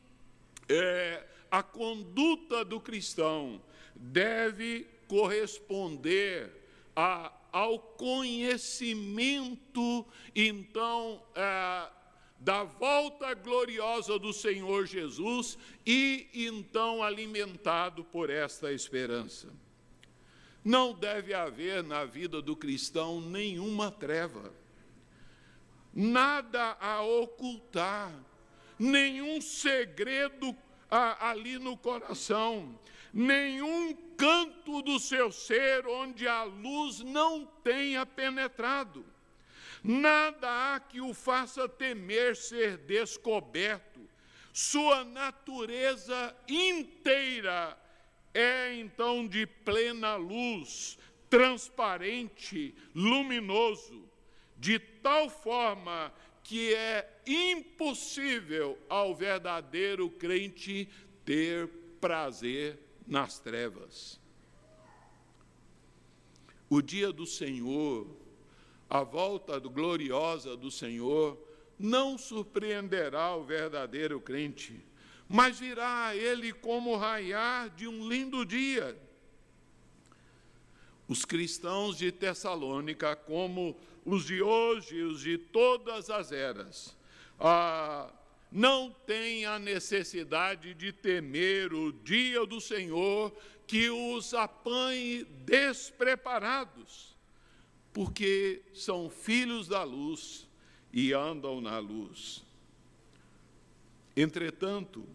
é, 0.67 1.23
a 1.51 1.63
conduta 1.63 2.65
do 2.65 2.81
cristão 2.81 3.61
deve 3.95 4.87
corresponder 5.07 6.51
a, 6.97 7.31
ao 7.53 7.79
conhecimento, 7.79 10.07
então, 10.35 11.23
é, 11.35 11.87
da 12.39 12.65
volta 12.65 13.35
gloriosa 13.35 14.19
do 14.19 14.33
Senhor 14.33 14.87
Jesus 14.87 15.59
e 15.85 16.31
então 16.33 17.03
alimentado 17.03 18.05
por 18.05 18.31
esta 18.31 18.73
esperança. 18.73 19.53
Não 20.65 20.93
deve 20.93 21.33
haver 21.33 21.83
na 21.83 22.05
vida 22.05 22.43
do 22.43 22.55
cristão 22.55 23.21
nenhuma 23.21 23.91
treva, 23.91 24.53
nada 25.95 26.77
a 26.79 27.03
ocultar, 27.03 28.13
nenhum 28.79 29.41
segredo 29.41 30.55
ali 30.91 31.59
no 31.59 31.77
coração, 31.77 32.79
nenhum 33.13 33.95
canto 34.17 34.83
do 34.83 34.99
seu 34.99 35.33
ser 35.33 35.87
onde 35.87 36.29
a 36.29 36.43
luz 36.43 37.01
não 37.01 37.47
tenha 37.65 38.05
penetrado. 38.05 39.05
Nada 39.83 40.75
há 40.75 40.81
que 40.81 41.01
o 41.01 41.15
faça 41.15 41.67
temer 41.67 42.37
ser 42.37 42.77
descoberto. 42.77 43.99
Sua 44.53 45.05
natureza 45.05 46.37
inteira 46.47 47.80
é 48.33 48.75
então 48.75 49.27
de 49.27 49.47
plena 49.47 50.17
luz, 50.17 50.99
transparente, 51.29 52.75
luminoso, 52.95 54.09
de 54.57 54.79
tal 54.79 55.29
forma 55.29 56.13
que 56.43 56.75
é 56.75 57.23
impossível 57.27 58.79
ao 58.89 59.15
verdadeiro 59.15 60.11
crente 60.11 60.89
ter 61.25 61.69
prazer 62.01 62.79
nas 63.07 63.39
trevas. 63.39 64.21
O 66.69 66.81
dia 66.81 67.13
do 67.13 67.27
Senhor 67.27 68.21
a 68.91 69.05
volta 69.05 69.57
gloriosa 69.61 70.57
do 70.57 70.69
Senhor 70.69 71.39
não 71.79 72.19
surpreenderá 72.19 73.37
o 73.37 73.45
verdadeiro 73.45 74.21
crente, 74.21 74.85
mas 75.31 75.61
virá 75.61 76.15
ele 76.17 76.53
como 76.53 76.97
raiar 76.97 77.71
de 77.71 77.87
um 77.87 78.09
lindo 78.09 78.45
dia. 78.45 79.01
Os 81.07 81.25
cristãos 81.25 81.97
de 81.97 82.11
Tessalônica, 82.11 83.15
como 83.15 83.77
os 84.05 84.25
de 84.25 84.43
hoje 84.43 85.01
os 85.03 85.21
de 85.21 85.39
todas 85.39 86.11
as 86.11 86.33
eras, 86.33 86.97
ah, 87.39 88.13
não 88.51 88.91
têm 89.07 89.47
a 89.47 89.59
necessidade 89.59 90.75
de 90.75 90.93
temer 90.93 91.73
o 91.73 91.93
dia 91.93 92.45
do 92.45 92.61
Senhor 92.61 93.33
que 93.67 93.89
os 93.89 94.35
apanhe 94.35 95.23
despreparados 95.23 97.11
porque 97.93 98.63
são 98.73 99.11
filhos 99.11 99.69
da 99.69 99.83
luz 99.83 100.49
e 100.93 101.13
andam 101.13 101.61
na 101.61 101.79
luz. 101.79 102.45
Entretanto, 104.17 105.07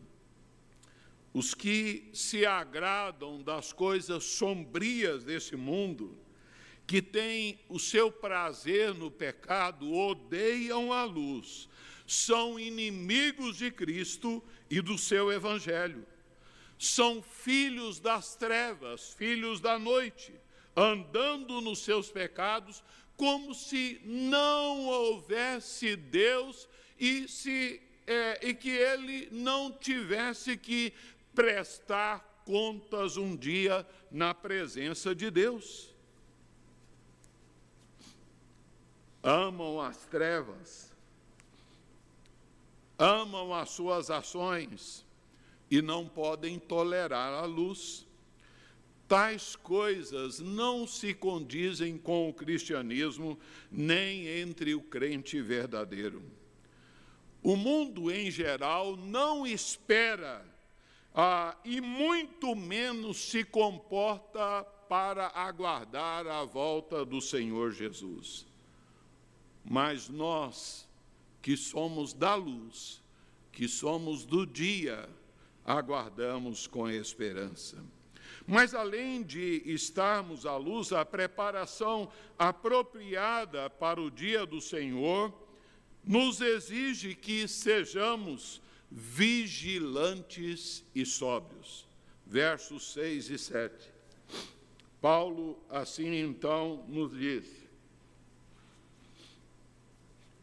os 1.35 1.53
que 1.53 2.09
se 2.13 2.45
agradam 2.45 3.43
das 3.43 3.73
coisas 3.73 4.23
sombrias 4.23 5.25
desse 5.25 5.55
mundo, 5.57 6.17
que 6.87 7.01
têm 7.01 7.59
o 7.67 7.77
seu 7.77 8.09
prazer 8.09 8.93
no 8.93 9.11
pecado, 9.11 9.91
odeiam 9.93 10.93
a 10.93 11.03
luz, 11.03 11.67
são 12.07 12.57
inimigos 12.57 13.57
de 13.57 13.69
Cristo 13.69 14.41
e 14.69 14.79
do 14.79 14.97
seu 14.97 15.29
Evangelho. 15.29 16.05
São 16.79 17.21
filhos 17.21 17.99
das 17.99 18.35
trevas, 18.35 19.13
filhos 19.13 19.59
da 19.59 19.77
noite 19.77 20.33
andando 20.75 21.61
nos 21.61 21.79
seus 21.79 22.09
pecados, 22.09 22.83
como 23.15 23.53
se 23.53 24.01
não 24.03 24.85
houvesse 24.85 25.95
Deus 25.95 26.67
e, 26.99 27.27
se, 27.27 27.81
é, 28.05 28.49
e 28.49 28.53
que 28.53 28.69
ele 28.69 29.29
não 29.31 29.71
tivesse 29.71 30.57
que 30.57 30.93
prestar 31.35 32.43
contas 32.45 33.17
um 33.17 33.35
dia 33.35 33.85
na 34.09 34.33
presença 34.33 35.13
de 35.13 35.29
Deus. 35.29 35.93
Amam 39.21 39.81
as 39.81 39.97
trevas, 40.05 40.91
amam 42.97 43.53
as 43.53 43.71
suas 43.71 44.09
ações 44.09 45.03
e 45.69 45.81
não 45.81 46.07
podem 46.07 46.59
tolerar 46.59 47.33
a 47.33 47.45
luz. 47.45 48.05
Tais 49.07 49.55
coisas 49.55 50.39
não 50.39 50.87
se 50.87 51.13
condizem 51.13 51.97
com 51.97 52.29
o 52.29 52.33
cristianismo, 52.33 53.37
nem 53.71 54.27
entre 54.27 54.73
o 54.73 54.81
crente 54.81 55.41
verdadeiro. 55.41 56.23
O 57.41 57.55
mundo 57.55 58.11
em 58.11 58.31
geral 58.31 58.95
não 58.95 59.45
espera 59.45 60.43
ah, 61.15 61.55
e 61.63 61.79
muito 61.79 62.53
menos 62.55 63.29
se 63.29 63.45
comporta 63.45 64.63
para 64.89 65.27
aguardar 65.33 66.27
a 66.27 66.43
volta 66.43 67.05
do 67.05 67.21
Senhor 67.21 67.71
Jesus. 67.71 68.45
Mas 69.63 70.09
nós, 70.09 70.85
que 71.41 71.55
somos 71.55 72.13
da 72.13 72.35
luz, 72.35 73.01
que 73.53 73.65
somos 73.65 74.25
do 74.25 74.45
dia, 74.45 75.07
aguardamos 75.63 76.67
com 76.67 76.89
esperança. 76.89 77.81
Mas 78.45 78.75
além 78.75 79.23
de 79.23 79.63
estarmos 79.65 80.45
à 80.45 80.57
luz, 80.57 80.91
a 80.91 81.05
preparação 81.05 82.11
apropriada 82.37 83.69
para 83.69 84.01
o 84.01 84.11
dia 84.11 84.45
do 84.45 84.59
Senhor 84.59 85.33
nos 86.03 86.41
exige 86.41 87.15
que 87.15 87.47
sejamos 87.47 88.61
vigilantes 88.91 90.83
e 90.93 91.05
sóbrios. 91.05 91.87
Versos 92.25 92.93
6 92.93 93.29
e 93.29 93.37
7. 93.37 93.93
Paulo, 95.01 95.59
assim 95.69 96.15
então, 96.15 96.83
nos 96.87 97.11
diz: 97.17 97.45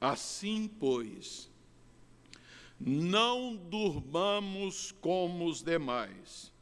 Assim, 0.00 0.68
pois, 0.68 1.50
não 2.78 3.56
durmamos 3.56 4.92
como 5.00 5.46
os 5.46 5.62
demais 5.62 6.52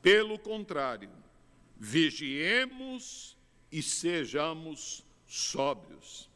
pelo 0.00 0.38
contrário, 0.38 1.10
vigiemos 1.76 3.36
e 3.70 3.82
sejamos 3.82 5.04
sóbrios. 5.26 6.30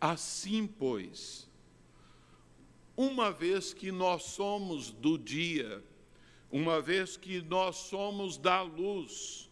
Assim, 0.00 0.66
pois, 0.66 1.45
uma 2.96 3.30
vez 3.30 3.74
que 3.74 3.92
nós 3.92 4.22
somos 4.24 4.90
do 4.90 5.18
dia, 5.18 5.84
uma 6.50 6.80
vez 6.80 7.16
que 7.16 7.42
nós 7.42 7.76
somos 7.76 8.38
da 8.38 8.62
luz, 8.62 9.50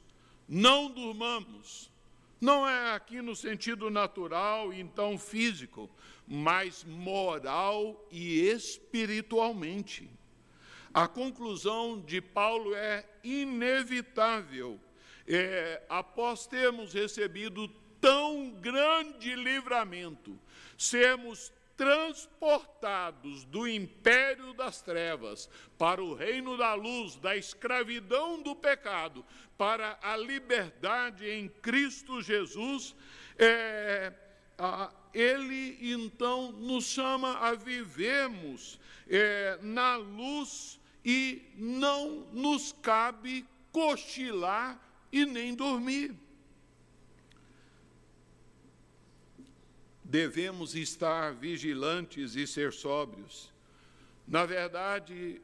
não 0.49 0.91
durmamos. 0.91 1.93
Não 2.41 2.69
é 2.69 2.93
aqui 2.93 3.23
no 3.23 3.35
sentido 3.35 3.91
natural, 3.91 4.73
então 4.73 5.19
físico, 5.19 5.89
mas 6.27 6.85
moral 6.85 8.07
e 8.11 8.41
espiritualmente. 8.41 10.11
A 10.93 11.09
conclusão 11.09 12.01
de 12.01 12.21
Paulo 12.21 12.75
é 12.75 13.05
inevitável. 13.23 14.79
É, 15.27 15.83
após 15.89 16.47
termos 16.47 16.93
recebido 16.93 17.69
tão 18.01 18.51
grande 18.61 19.35
livramento, 19.35 20.39
sermos 20.77 21.51
transportados 21.77 23.45
do 23.45 23.67
império 23.67 24.55
das 24.55 24.81
trevas 24.81 25.49
para 25.77 26.03
o 26.03 26.15
reino 26.15 26.57
da 26.57 26.75
luz, 26.75 27.17
da 27.17 27.37
escravidão 27.37 28.43
do 28.43 28.55
pecado, 28.55 29.25
para 29.57 29.99
a 30.03 30.17
liberdade 30.17 31.29
em 31.29 31.49
Cristo 31.49 32.23
Jesus, 32.23 32.95
é, 33.39 34.13
a, 34.59 34.93
ele 35.13 35.79
então 35.81 36.53
nos 36.53 36.85
chama 36.85 37.39
a 37.39 37.55
vivermos 37.55 38.79
é, 39.09 39.59
na 39.63 39.97
luz 39.97 40.81
e 41.05 41.53
não 41.57 42.27
nos 42.33 42.73
cabe 42.73 43.47
cochilar 43.71 44.81
e 45.13 45.27
nem 45.27 45.55
dormir. 45.55 46.24
Devemos 50.05 50.75
estar 50.75 51.33
vigilantes 51.33 52.37
e 52.37 52.47
ser 52.47 52.73
sóbrios. 52.73 53.53
Na 54.29 54.47
verdade, 54.47 55.41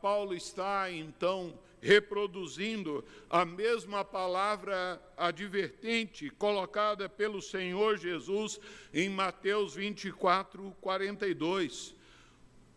Paulo 0.00 0.34
está 0.34 0.90
então 0.90 1.58
reproduzindo 1.84 3.04
a 3.28 3.44
mesma 3.44 4.02
palavra 4.02 4.98
advertente 5.18 6.30
colocada 6.30 7.10
pelo 7.10 7.42
Senhor 7.42 7.98
Jesus 7.98 8.58
em 8.92 9.10
Mateus 9.10 9.74
24, 9.74 10.74
42. 10.80 11.94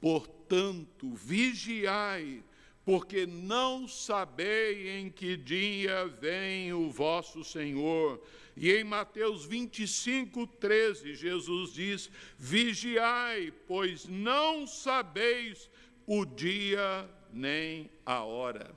Portanto, 0.02 1.16
vigiai, 1.16 2.44
porque 2.84 3.26
não 3.26 3.88
sabei 3.88 5.00
em 5.00 5.10
que 5.10 5.38
dia 5.38 6.06
vem 6.06 6.74
o 6.74 6.90
vosso 6.90 7.46
Senhor. 7.46 8.22
E 8.60 8.74
em 8.74 8.84
Mateus 8.84 9.46
25, 9.46 10.48
13, 10.48 11.14
Jesus 11.14 11.74
diz: 11.74 12.10
Vigiai, 12.40 13.54
pois 13.68 14.06
não 14.06 14.66
sabeis 14.66 15.70
o 16.08 16.26
dia 16.26 17.08
nem 17.32 17.88
a 18.04 18.24
hora. 18.24 18.76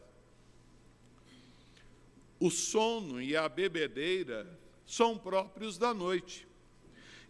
O 2.38 2.50
sono 2.50 3.22
e 3.22 3.34
a 3.34 3.48
bebedeira 3.48 4.46
são 4.84 5.16
próprios 5.16 5.78
da 5.78 5.94
noite. 5.94 6.46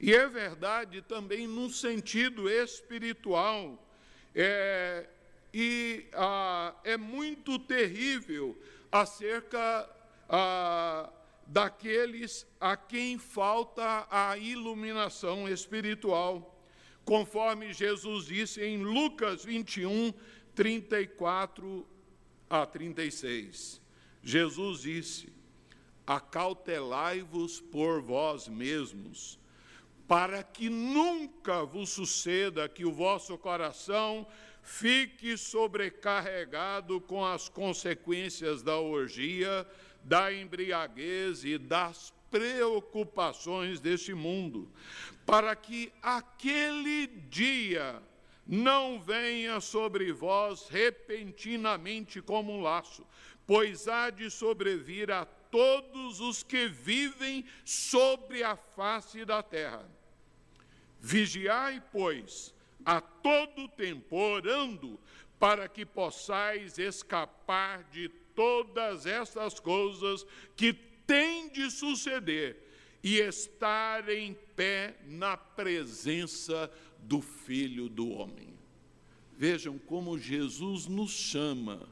E 0.01 0.13
é 0.13 0.27
verdade 0.27 1.03
também 1.03 1.47
no 1.47 1.71
sentido 1.71 2.51
espiritual. 2.51 3.87
É, 4.35 5.09
e 5.55 6.07
ah, 6.15 6.75
é 6.83 6.97
muito 6.97 7.61
terrível 7.61 8.61
acerca 8.91 9.89
ah, 10.29 11.13
daqueles 11.51 12.47
a 12.61 12.77
quem 12.77 13.19
falta 13.19 14.07
a 14.09 14.39
iluminação 14.39 15.49
espiritual, 15.49 16.65
conforme 17.05 17.73
Jesus 17.73 18.27
disse 18.27 18.63
em 18.63 18.85
Lucas 18.85 19.45
21, 19.45 20.13
34 20.55 21.85
a 22.49 22.65
36. 22.65 23.83
Jesus 24.23 24.83
disse: 24.83 25.33
Acautelai-vos 26.07 27.61
por 27.61 28.01
vós 28.01 28.47
mesmos, 28.47 29.37
para 30.07 30.45
que 30.45 30.69
nunca 30.69 31.65
vos 31.65 31.91
suceda 31.91 32.69
que 32.69 32.85
o 32.85 32.93
vosso 32.93 33.37
coração 33.37 34.25
fique 34.63 35.37
sobrecarregado 35.37 37.01
com 37.01 37.25
as 37.25 37.49
consequências 37.49 38.63
da 38.63 38.79
orgia, 38.79 39.67
da 40.05 40.33
embriaguez 40.33 41.45
e 41.45 41.59
das 41.59 42.13
preocupações 42.31 43.81
deste 43.81 44.15
mundo, 44.15 44.71
para 45.27 45.55
que 45.55 45.93
aquele 46.03 47.07
dia 47.07 48.01
não 48.47 49.01
venha 49.01 49.61
sobre 49.61 50.13
vós 50.13 50.69
repentinamente 50.69 52.21
como 52.21 52.53
um 52.53 52.61
laço, 52.61 53.07
pois 53.47 53.89
há 53.89 54.11
de 54.11 54.31
sobrevir 54.31 55.11
a 55.11 55.25
todos 55.25 56.21
os 56.21 56.43
que 56.43 56.69
vivem 56.69 57.45
sobre 57.65 58.43
a 58.43 58.57
face 58.57 59.25
da 59.25 59.43
terra. 59.43 59.89
Vigiai, 61.01 61.83
pois, 61.93 62.55
a 62.85 63.01
todo 63.01 63.69
tempo, 63.69 64.17
orando, 64.17 64.99
para 65.39 65.69
que 65.69 65.87
possais 65.87 66.79
escapar 66.79 67.85
de 67.85 68.09
todas 68.41 69.05
essas 69.05 69.61
coisas 69.61 70.25
que 70.57 70.73
têm 70.73 71.51
de 71.51 71.71
suceder 71.71 72.57
e 73.03 73.19
estar 73.19 74.09
em 74.09 74.33
pé 74.57 74.97
na 75.07 75.37
presença 75.37 76.71
do 77.01 77.21
Filho 77.21 77.87
do 77.87 78.09
Homem. 78.09 78.49
Vejam 79.37 79.77
como 79.79 80.19
Jesus 80.19 80.87
nos 80.87 81.11
chama 81.11 81.87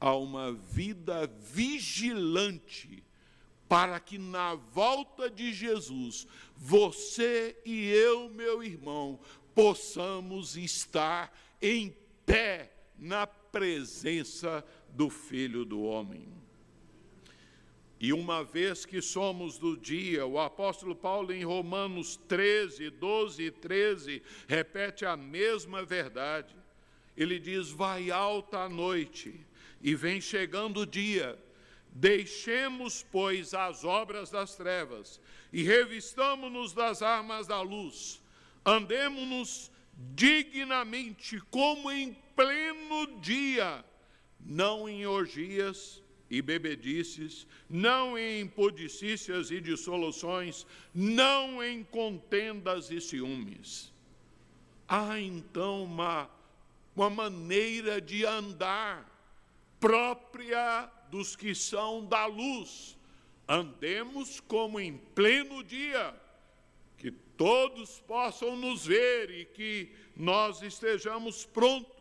a 0.00 0.16
uma 0.16 0.52
vida 0.52 1.28
vigilante, 1.28 3.00
para 3.68 4.00
que 4.00 4.18
na 4.18 4.56
volta 4.56 5.30
de 5.30 5.52
Jesus, 5.52 6.26
você 6.56 7.56
e 7.64 7.86
eu, 7.86 8.28
meu 8.30 8.64
irmão, 8.64 9.20
possamos 9.54 10.56
estar 10.56 11.32
em 11.62 11.94
pé 12.26 12.72
na 12.98 13.28
presença 13.54 14.64
do 14.94 15.10
Filho 15.10 15.64
do 15.64 15.82
Homem. 15.82 16.26
E 18.00 18.12
uma 18.12 18.42
vez 18.42 18.84
que 18.84 19.00
somos 19.00 19.58
do 19.58 19.76
dia, 19.76 20.26
o 20.26 20.38
apóstolo 20.38 20.94
Paulo, 20.94 21.32
em 21.32 21.44
Romanos 21.44 22.16
13, 22.28 22.90
12 22.90 23.42
e 23.42 23.50
13, 23.50 24.22
repete 24.46 25.04
a 25.04 25.16
mesma 25.16 25.84
verdade. 25.84 26.54
Ele 27.16 27.38
diz: 27.38 27.70
Vai 27.70 28.10
alta 28.10 28.60
a 28.60 28.68
noite, 28.68 29.40
e 29.82 29.94
vem 29.94 30.20
chegando 30.20 30.80
o 30.80 30.86
dia. 30.86 31.38
Deixemos, 31.90 33.06
pois, 33.10 33.54
as 33.54 33.84
obras 33.84 34.30
das 34.30 34.56
trevas 34.56 35.20
e 35.52 35.62
revistamo-nos 35.62 36.72
das 36.72 37.02
armas 37.02 37.46
da 37.46 37.60
luz 37.62 38.24
andemos-nos 38.64 39.70
dignamente, 40.14 41.40
como 41.50 41.90
em 41.90 42.14
pleno 42.34 43.20
dia, 43.20 43.84
não 44.44 44.88
em 44.88 45.06
orgias 45.06 46.02
e 46.28 46.42
bebedices, 46.42 47.46
não 47.68 48.18
em 48.18 48.42
impudicícias 48.42 49.50
e 49.50 49.60
dissoluções, 49.60 50.66
não 50.94 51.62
em 51.62 51.84
contendas 51.84 52.90
e 52.90 53.00
ciúmes. 53.00 53.92
Há 54.88 55.18
então 55.18 55.84
uma, 55.84 56.30
uma 56.94 57.08
maneira 57.08 58.00
de 58.00 58.24
andar 58.24 59.10
própria 59.80 60.90
dos 61.10 61.36
que 61.36 61.54
são 61.54 62.04
da 62.04 62.26
luz. 62.26 62.98
Andemos 63.46 64.40
como 64.40 64.80
em 64.80 64.96
pleno 65.14 65.62
dia 65.62 66.14
todos 67.36 68.00
possam 68.00 68.56
nos 68.56 68.86
ver 68.86 69.30
e 69.30 69.44
que 69.44 69.92
nós 70.16 70.62
estejamos 70.62 71.44
prontos. 71.44 71.93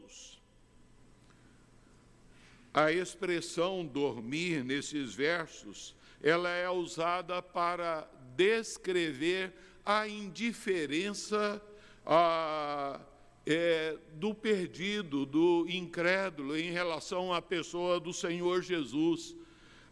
A 2.74 2.92
expressão 2.92 3.86
dormir 3.86 4.64
nesses 4.64 5.14
versos, 5.14 5.96
ela 6.24 6.50
é 6.50 6.68
usada 6.68 7.40
para 7.40 8.10
descrever 8.36 9.54
a 9.86 10.08
indiferença 10.08 11.62
a, 12.04 13.00
é, 13.46 13.96
do 14.14 14.34
perdido, 14.34 15.24
do 15.24 15.68
incrédulo 15.70 16.58
em 16.58 16.72
relação 16.72 17.32
à 17.32 17.40
pessoa 17.40 18.00
do 18.00 18.12
Senhor 18.12 18.64
Jesus, 18.64 19.36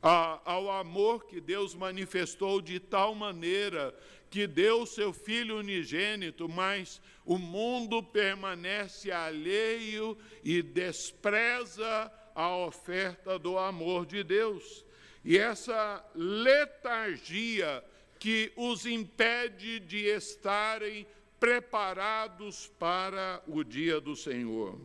a, 0.01 0.41
ao 0.43 0.71
amor 0.71 1.25
que 1.25 1.39
Deus 1.39 1.75
manifestou 1.75 2.59
de 2.61 2.79
tal 2.79 3.13
maneira 3.13 3.93
que 4.31 4.47
deu 4.47 4.87
seu 4.87 5.13
Filho 5.13 5.59
unigênito, 5.59 6.49
mas 6.49 6.99
o 7.23 7.37
mundo 7.37 8.01
permanece 8.01 9.11
alheio 9.11 10.17
e 10.43 10.63
despreza 10.63 12.11
a 12.35 12.55
oferta 12.55 13.37
do 13.37 13.57
amor 13.57 14.05
de 14.05 14.23
Deus. 14.23 14.85
E 15.23 15.37
essa 15.37 16.03
letargia 16.15 17.83
que 18.19 18.51
os 18.55 18.85
impede 18.85 19.79
de 19.79 20.05
estarem 20.05 21.07
preparados 21.39 22.71
para 22.77 23.41
o 23.47 23.63
dia 23.63 23.99
do 23.99 24.15
Senhor. 24.15 24.79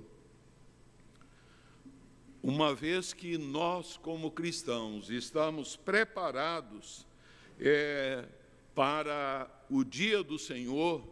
Uma 2.43 2.75
vez 2.75 3.13
que 3.13 3.37
nós, 3.37 3.97
como 3.97 4.31
cristãos, 4.31 5.11
estamos 5.11 5.77
preparados, 5.77 7.07
é, 7.59 8.25
para 8.75 9.51
o 9.71 9.83
dia 9.83 10.23
do 10.23 10.39
Senhor, 10.39 11.03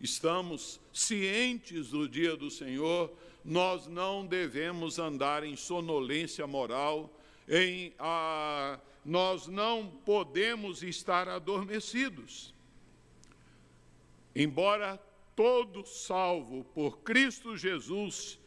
estamos 0.00 0.80
cientes 0.92 1.90
do 1.90 2.08
dia 2.08 2.36
do 2.36 2.50
Senhor, 2.50 3.14
nós 3.44 3.86
não 3.86 4.26
devemos 4.26 4.98
andar 4.98 5.44
em 5.44 5.56
sonolência 5.56 6.46
moral, 6.46 7.10
em, 7.48 7.92
a, 7.98 8.78
nós 9.04 9.46
não 9.46 9.86
podemos 10.04 10.82
estar 10.82 11.28
adormecidos. 11.28 12.54
Embora 14.34 15.00
todo 15.34 15.84
salvo 15.86 16.64
por 16.74 16.98
Cristo 16.98 17.56
Jesus, 17.56 18.38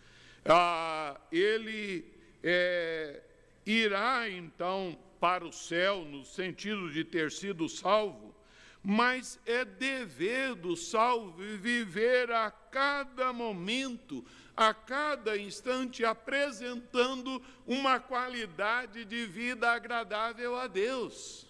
ah, 0.46 1.20
ele 1.32 2.06
é, 2.44 3.22
irá 3.66 4.30
então 4.30 4.98
para 5.20 5.46
o 5.46 5.54
céu, 5.54 6.04
no 6.04 6.26
sentido 6.26 6.92
de 6.92 7.04
ter 7.04 7.32
sido 7.32 7.70
salvo, 7.70 8.36
mas 8.84 9.40
é 9.46 9.64
dever 9.64 10.56
do 10.56 10.76
salvo 10.76 11.42
viver 11.58 12.30
a 12.30 12.52
cada 12.52 13.32
momento, 13.32 14.26
a 14.56 14.74
cada 14.74 15.38
instante, 15.38 16.06
apresentando 16.06 17.42
uma 17.66 18.00
qualidade 18.00 19.06
de 19.06 19.26
vida 19.26 19.72
agradável 19.72 20.56
a 20.56 20.68
Deus. 20.68 21.48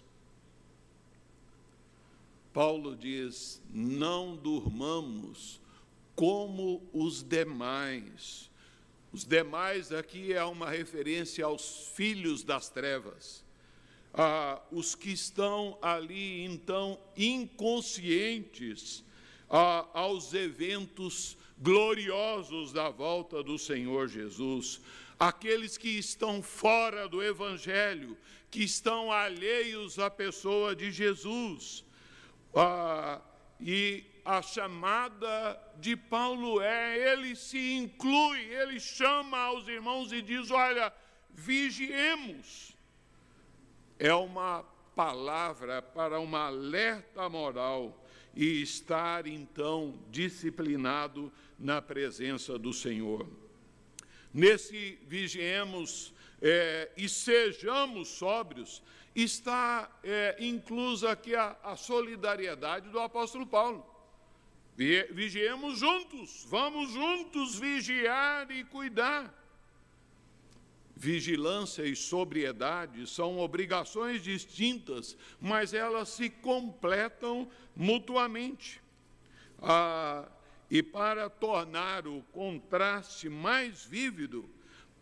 Paulo 2.52 2.96
diz: 2.96 3.60
não 3.70 4.36
durmamos 4.36 5.60
como 6.14 6.82
os 6.92 7.22
demais. 7.22 8.50
Os 9.12 9.24
demais 9.24 9.92
aqui 9.92 10.32
é 10.32 10.44
uma 10.44 10.70
referência 10.70 11.44
aos 11.44 11.88
filhos 11.94 12.42
das 12.42 12.68
trevas 12.68 13.44
ah, 14.14 14.62
os 14.70 14.94
que 14.94 15.10
estão 15.10 15.76
ali, 15.82 16.44
então, 16.44 16.98
inconscientes 17.16 19.02
ah, 19.50 19.86
aos 19.92 20.32
eventos 20.32 21.36
gloriosos 21.58 22.72
da 22.72 22.90
volta 22.90 23.42
do 23.42 23.58
Senhor 23.58 24.08
Jesus, 24.08 24.80
aqueles 25.18 25.76
que 25.76 25.98
estão 25.98 26.42
fora 26.42 27.08
do 27.08 27.22
Evangelho, 27.22 28.16
que 28.50 28.62
estão 28.62 29.10
alheios 29.10 29.98
à 29.98 30.10
pessoa 30.10 30.74
de 30.74 30.90
Jesus. 30.90 31.84
Ah, 32.54 33.20
e 33.60 34.04
a 34.24 34.40
chamada 34.40 35.60
de 35.78 35.96
Paulo 35.96 36.60
é: 36.60 37.12
ele 37.12 37.36
se 37.36 37.74
inclui, 37.74 38.40
ele 38.40 38.80
chama 38.80 39.38
aos 39.38 39.68
irmãos 39.68 40.12
e 40.12 40.22
diz: 40.22 40.50
olha, 40.50 40.92
vigiemos. 41.30 42.74
É 43.98 44.12
uma 44.14 44.64
palavra 44.94 45.82
para 45.82 46.20
uma 46.20 46.46
alerta 46.46 47.28
moral 47.28 48.03
e 48.36 48.62
estar 48.62 49.26
então 49.26 49.98
disciplinado 50.10 51.32
na 51.58 51.80
presença 51.80 52.58
do 52.58 52.72
Senhor. 52.72 53.28
Nesse 54.32 54.98
vigiemos 55.06 56.12
é, 56.42 56.90
e 56.96 57.08
sejamos 57.08 58.08
sóbrios, 58.08 58.82
está 59.14 59.90
é, 60.02 60.36
inclusa 60.40 61.12
aqui 61.12 61.34
a, 61.34 61.56
a 61.62 61.76
solidariedade 61.76 62.88
do 62.88 62.98
apóstolo 62.98 63.46
Paulo. 63.46 63.86
Vigiemos 64.76 65.78
juntos, 65.78 66.44
vamos 66.48 66.90
juntos 66.90 67.56
vigiar 67.56 68.50
e 68.50 68.64
cuidar. 68.64 69.32
Vigilância 70.96 71.82
e 71.82 71.96
sobriedade 71.96 73.06
são 73.08 73.38
obrigações 73.38 74.22
distintas, 74.22 75.16
mas 75.40 75.74
elas 75.74 76.08
se 76.08 76.30
completam 76.30 77.48
mutuamente. 77.74 78.80
Ah, 79.60 80.28
e 80.70 80.82
para 80.82 81.28
tornar 81.28 82.06
o 82.06 82.22
contraste 82.32 83.28
mais 83.28 83.84
vívido, 83.84 84.48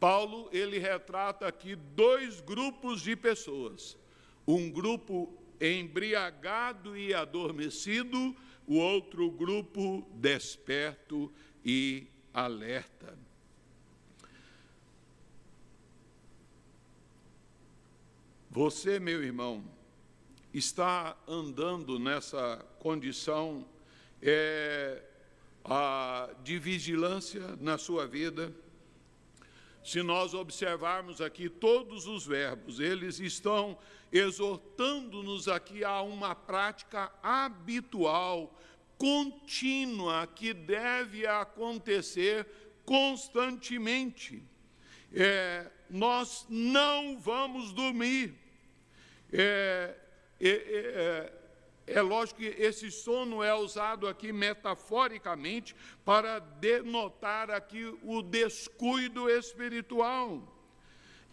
Paulo 0.01 0.49
ele 0.51 0.79
retrata 0.79 1.47
aqui 1.47 1.77
dois 1.77 2.41
grupos 2.41 3.03
de 3.03 3.15
pessoas. 3.15 3.97
Um 4.47 4.71
grupo 4.71 5.33
embriagado 5.61 6.97
e 6.97 7.15
adormecido, 7.15 8.35
o 8.67 8.77
outro 8.77 9.31
grupo 9.31 10.05
desperto 10.15 11.33
e 11.65 12.09
alerta. 12.35 13.22
Você, 18.55 18.99
meu 18.99 19.25
irmão, 19.25 19.65
está 20.53 21.17
andando 21.27 21.99
nessa 21.99 22.63
condição 22.81 23.67
é, 24.21 25.03
a, 25.65 26.29
de 26.45 26.59
vigilância 26.59 27.57
na 27.59 27.79
sua 27.79 28.07
vida, 28.07 28.53
se 29.83 30.03
nós 30.03 30.35
observarmos 30.35 31.23
aqui 31.23 31.49
todos 31.49 32.07
os 32.07 32.27
verbos, 32.27 32.79
eles 32.79 33.21
estão 33.21 33.79
exortando-nos 34.13 35.49
aqui 35.49 35.83
a 35.83 36.03
uma 36.03 36.35
prática 36.35 37.11
habitual, 37.23 38.55
contínua, 38.99 40.27
que 40.27 40.53
deve 40.53 41.27
acontecer 41.27 42.47
constantemente. 42.85 44.43
É, 45.11 45.71
nós 45.89 46.45
não 46.51 47.19
vamos 47.19 47.73
dormir. 47.73 48.42
É, 49.33 49.95
é, 50.41 50.49
é 50.51 51.43
é 51.87 52.01
lógico 52.01 52.41
que 52.41 52.47
esse 52.47 52.91
sono 52.91 53.43
é 53.43 53.55
usado 53.55 54.07
aqui 54.07 54.33
metaforicamente 54.33 55.75
para 56.05 56.39
denotar 56.39 57.51
aqui 57.51 57.85
o 58.03 58.23
descuido 58.23 59.29
espiritual. 59.29 60.49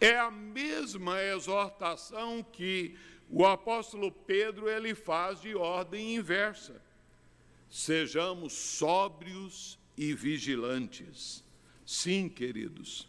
É 0.00 0.18
a 0.18 0.30
mesma 0.30 1.22
exortação 1.22 2.42
que 2.42 2.96
o 3.28 3.46
apóstolo 3.46 4.10
Pedro 4.10 4.68
ele 4.68 4.94
faz 4.94 5.40
de 5.40 5.54
ordem 5.54 6.16
inversa. 6.16 6.82
Sejamos 7.70 8.52
sóbrios 8.52 9.78
e 9.96 10.12
vigilantes. 10.14 11.44
Sim, 11.86 12.28
queridos. 12.28 13.08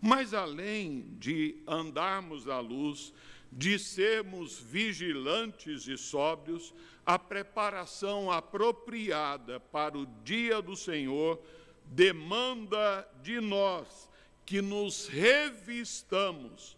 Mas 0.00 0.32
além 0.32 1.14
de 1.18 1.62
andarmos 1.66 2.48
à 2.48 2.58
luz, 2.58 3.12
de 3.52 3.78
sermos 3.78 4.58
vigilantes 4.58 5.88
e 5.88 5.96
sóbrios, 5.96 6.72
a 7.04 7.18
preparação 7.18 8.30
apropriada 8.30 9.58
para 9.58 9.98
o 9.98 10.06
dia 10.22 10.62
do 10.62 10.76
Senhor 10.76 11.42
demanda 11.84 13.06
de 13.22 13.40
nós 13.40 14.08
que 14.46 14.62
nos 14.62 15.08
revistamos 15.08 16.76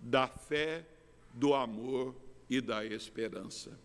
da 0.00 0.26
fé, 0.28 0.86
do 1.34 1.54
amor 1.54 2.14
e 2.48 2.60
da 2.60 2.84
esperança. 2.84 3.78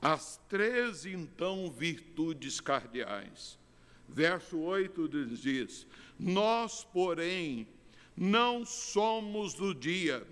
As 0.00 0.40
três, 0.48 1.04
então, 1.04 1.70
virtudes 1.70 2.60
cardeais. 2.60 3.58
Verso 4.08 4.58
8 4.58 5.08
diz: 5.08 5.86
Nós, 6.18 6.84
porém, 6.84 7.68
não 8.16 8.64
somos 8.64 9.54
do 9.54 9.74
dia 9.74 10.26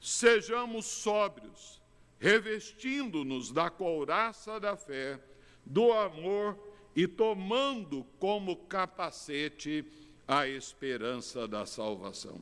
sejamos 0.00 0.86
sóbrios, 0.86 1.80
revestindo-nos 2.18 3.50
da 3.50 3.70
couraça 3.70 4.58
da 4.58 4.76
fé, 4.76 5.20
do 5.64 5.92
amor 5.92 6.58
e 6.94 7.06
tomando 7.06 8.04
como 8.18 8.56
capacete 8.56 9.84
a 10.26 10.46
esperança 10.46 11.46
da 11.46 11.64
salvação. 11.64 12.40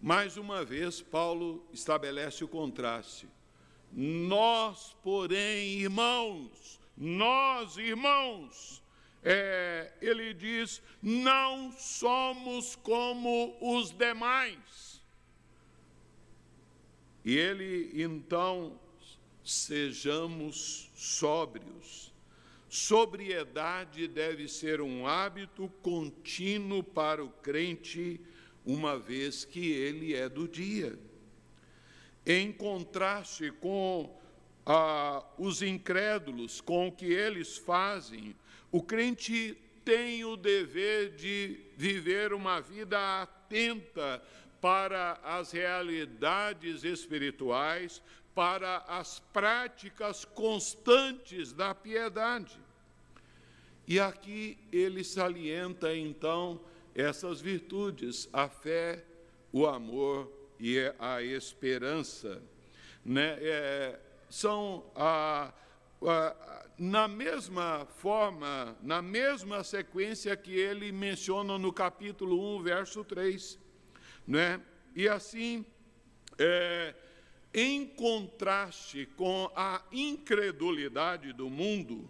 Mais 0.00 0.36
uma 0.36 0.64
vez, 0.64 1.00
Paulo 1.00 1.64
estabelece 1.72 2.42
o 2.42 2.48
contraste. 2.48 3.28
Nós, 3.92 4.96
porém, 5.02 5.80
irmãos, 5.80 6.80
nós, 6.96 7.76
irmãos, 7.76 8.82
é, 9.22 9.92
ele 10.00 10.34
diz, 10.34 10.82
não 11.00 11.70
somos 11.72 12.74
como 12.74 13.56
os 13.60 13.90
demais 13.92 14.91
e 17.24 17.36
ele 17.36 17.90
então, 17.94 18.78
sejamos 19.44 20.90
sóbrios. 20.96 22.12
Sobriedade 22.68 24.08
deve 24.08 24.48
ser 24.48 24.80
um 24.80 25.06
hábito 25.06 25.68
contínuo 25.82 26.82
para 26.82 27.22
o 27.22 27.28
crente, 27.28 28.20
uma 28.64 28.98
vez 28.98 29.44
que 29.44 29.72
ele 29.72 30.14
é 30.14 30.28
do 30.28 30.48
dia. 30.48 30.98
Em 32.24 32.50
contraste 32.50 33.50
com 33.52 34.18
ah, 34.64 35.24
os 35.36 35.60
incrédulos, 35.60 36.60
com 36.60 36.88
o 36.88 36.92
que 36.92 37.06
eles 37.06 37.56
fazem, 37.58 38.34
o 38.70 38.82
crente 38.82 39.56
tem 39.84 40.24
o 40.24 40.36
dever 40.36 41.14
de 41.14 41.60
viver 41.76 42.32
uma 42.32 42.60
vida 42.60 43.22
atenta 43.22 44.22
para 44.62 45.18
as 45.24 45.50
realidades 45.50 46.84
espirituais, 46.84 48.00
para 48.32 48.78
as 48.86 49.18
práticas 49.18 50.24
constantes 50.24 51.52
da 51.52 51.74
piedade. 51.74 52.56
E 53.88 53.98
aqui 53.98 54.56
ele 54.70 55.02
salienta 55.02 55.92
então 55.92 56.60
essas 56.94 57.40
virtudes, 57.40 58.28
a 58.32 58.48
fé, 58.48 59.04
o 59.52 59.66
amor 59.66 60.32
e 60.60 60.78
a 60.96 61.20
esperança. 61.20 62.40
Né? 63.04 63.36
É, 63.40 63.98
são 64.30 64.84
a, 64.94 65.52
a, 66.06 66.66
na 66.78 67.08
mesma 67.08 67.84
forma, 67.96 68.76
na 68.80 69.02
mesma 69.02 69.64
sequência 69.64 70.36
que 70.36 70.54
ele 70.54 70.92
menciona 70.92 71.58
no 71.58 71.72
capítulo 71.72 72.58
1, 72.58 72.62
verso 72.62 73.02
3. 73.04 73.61
Né? 74.26 74.60
E 74.94 75.08
assim, 75.08 75.64
é, 76.38 76.94
em 77.52 77.86
contraste 77.86 79.06
com 79.16 79.50
a 79.54 79.82
incredulidade 79.92 81.32
do 81.32 81.50
mundo, 81.50 82.08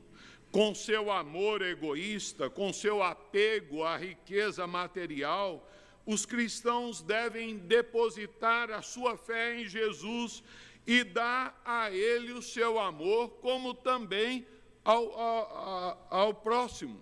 com 0.50 0.74
seu 0.74 1.10
amor 1.10 1.62
egoísta, 1.62 2.50
com 2.50 2.72
seu 2.72 3.02
apego 3.02 3.82
à 3.82 3.96
riqueza 3.96 4.66
material, 4.66 5.68
os 6.04 6.26
cristãos 6.26 7.00
devem 7.00 7.56
depositar 7.56 8.70
a 8.70 8.82
sua 8.82 9.16
fé 9.16 9.60
em 9.60 9.66
Jesus 9.66 10.42
e 10.86 11.04
dar 11.04 11.60
a 11.64 11.90
Ele 11.90 12.32
o 12.32 12.42
seu 12.42 12.78
amor, 12.78 13.30
como 13.40 13.72
também 13.72 14.46
ao, 14.84 15.18
ao, 15.18 16.06
ao 16.10 16.34
próximo. 16.34 17.00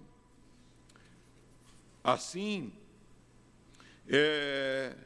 Assim, 2.05 2.73
é, 4.11 4.97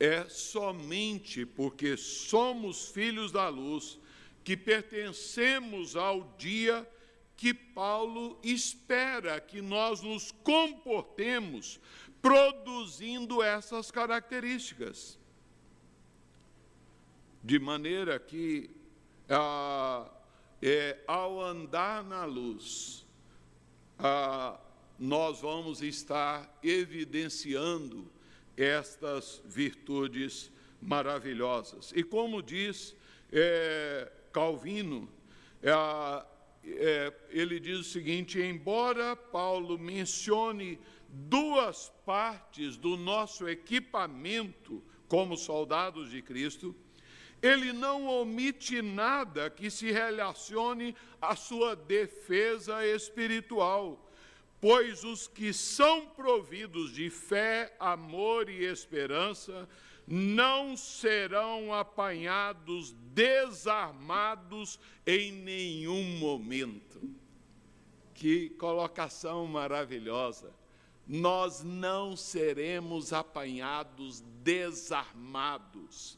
é 0.00 0.24
somente 0.28 1.46
porque 1.46 1.96
somos 1.96 2.88
filhos 2.88 3.30
da 3.30 3.48
luz 3.48 4.00
que 4.42 4.56
pertencemos 4.56 5.94
ao 5.94 6.34
dia 6.36 6.88
que 7.36 7.54
Paulo 7.54 8.38
espera 8.42 9.40
que 9.40 9.62
nós 9.62 10.02
nos 10.02 10.32
comportemos 10.32 11.80
produzindo 12.20 13.42
essas 13.42 13.90
características. 13.90 15.18
De 17.42 17.58
maneira 17.58 18.18
que, 18.18 18.70
ah, 19.28 20.08
é, 20.60 20.98
ao 21.06 21.40
andar 21.40 22.04
na 22.04 22.24
luz, 22.24 23.04
ah, 23.98 24.58
nós 24.98 25.40
vamos 25.40 25.82
estar 25.82 26.58
evidenciando 26.62 28.08
estas 28.56 29.42
virtudes 29.44 30.50
maravilhosas. 30.80 31.92
E 31.94 32.02
como 32.02 32.42
diz 32.42 32.96
é, 33.30 34.10
Calvino, 34.32 35.08
é, 35.62 35.70
é, 36.64 37.12
ele 37.30 37.58
diz 37.58 37.78
o 37.78 37.84
seguinte: 37.84 38.40
embora 38.40 39.16
Paulo 39.16 39.78
mencione 39.78 40.78
duas 41.08 41.92
partes 42.04 42.76
do 42.76 42.96
nosso 42.96 43.48
equipamento 43.48 44.82
como 45.08 45.36
soldados 45.36 46.10
de 46.10 46.22
Cristo, 46.22 46.74
ele 47.42 47.72
não 47.72 48.06
omite 48.06 48.80
nada 48.80 49.50
que 49.50 49.68
se 49.68 49.90
relacione 49.90 50.94
à 51.20 51.34
sua 51.34 51.74
defesa 51.74 52.86
espiritual, 52.86 54.10
pois 54.62 55.02
os 55.02 55.26
que 55.26 55.52
são 55.52 56.06
providos 56.06 56.92
de 56.92 57.10
fé, 57.10 57.74
amor 57.80 58.48
e 58.48 58.64
esperança 58.64 59.68
não 60.06 60.76
serão 60.76 61.74
apanhados 61.74 62.92
desarmados 63.12 64.78
em 65.04 65.32
nenhum 65.32 66.16
momento. 66.16 67.02
Que 68.14 68.50
colocação 68.50 69.48
maravilhosa! 69.48 70.54
Nós 71.08 71.64
não 71.64 72.16
seremos 72.16 73.12
apanhados 73.12 74.20
desarmados. 74.44 76.16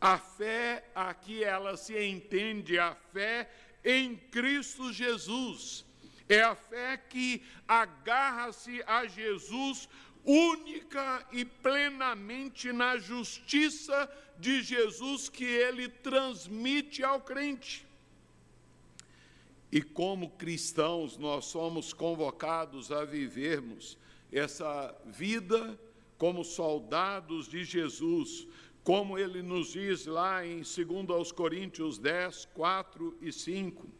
A 0.00 0.16
fé, 0.16 0.88
aqui 0.94 1.42
ela 1.42 1.76
se 1.76 2.00
entende 2.06 2.78
a 2.78 2.94
fé 2.94 3.50
em 3.84 4.14
Cristo 4.14 4.92
Jesus. 4.92 5.83
É 6.28 6.40
a 6.40 6.54
fé 6.54 6.96
que 6.96 7.42
agarra-se 7.68 8.82
a 8.86 9.06
Jesus 9.06 9.88
única 10.24 11.26
e 11.32 11.44
plenamente 11.44 12.72
na 12.72 12.96
justiça 12.96 14.10
de 14.38 14.62
Jesus 14.62 15.28
que 15.28 15.44
ele 15.44 15.88
transmite 15.88 17.04
ao 17.04 17.20
crente. 17.20 17.86
E 19.70 19.82
como 19.82 20.30
cristãos, 20.30 21.18
nós 21.18 21.46
somos 21.46 21.92
convocados 21.92 22.90
a 22.90 23.04
vivermos 23.04 23.98
essa 24.32 24.96
vida 25.04 25.78
como 26.16 26.44
soldados 26.44 27.48
de 27.48 27.64
Jesus, 27.64 28.46
como 28.82 29.18
ele 29.18 29.42
nos 29.42 29.72
diz 29.72 30.06
lá 30.06 30.46
em 30.46 30.62
2 30.62 31.32
Coríntios 31.32 31.98
10, 31.98 32.46
4 32.54 33.18
e 33.20 33.32
5 33.32 33.93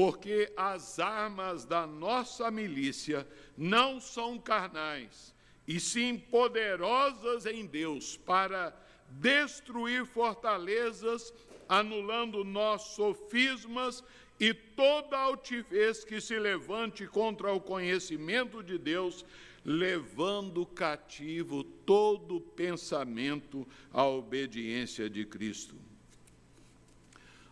porque 0.00 0.50
as 0.56 0.98
armas 0.98 1.66
da 1.66 1.86
nossa 1.86 2.50
milícia 2.50 3.28
não 3.54 4.00
são 4.00 4.38
carnais, 4.38 5.34
e 5.68 5.78
sim 5.78 6.16
poderosas 6.16 7.44
em 7.44 7.66
Deus 7.66 8.16
para 8.16 8.74
destruir 9.10 10.06
fortalezas, 10.06 11.34
anulando 11.68 12.42
nossos 12.42 12.96
sofismas 12.96 14.02
e 14.40 14.54
toda 14.54 15.18
altivez 15.18 16.02
que 16.02 16.18
se 16.18 16.38
levante 16.38 17.06
contra 17.06 17.52
o 17.52 17.60
conhecimento 17.60 18.62
de 18.62 18.78
Deus, 18.78 19.22
levando 19.62 20.64
cativo 20.64 21.62
todo 21.62 22.40
pensamento 22.40 23.68
à 23.92 24.06
obediência 24.06 25.10
de 25.10 25.26
Cristo. 25.26 25.89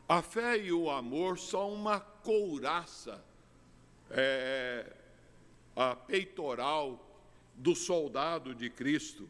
A 0.08 0.22
fé 0.22 0.56
e 0.56 0.72
o 0.72 0.88
amor 0.88 1.38
são 1.38 1.70
uma 1.70 2.00
couraça 2.00 3.22
é, 4.10 4.90
a 5.76 5.94
peitoral 5.94 7.22
do 7.54 7.74
soldado 7.74 8.54
de 8.54 8.70
Cristo, 8.70 9.28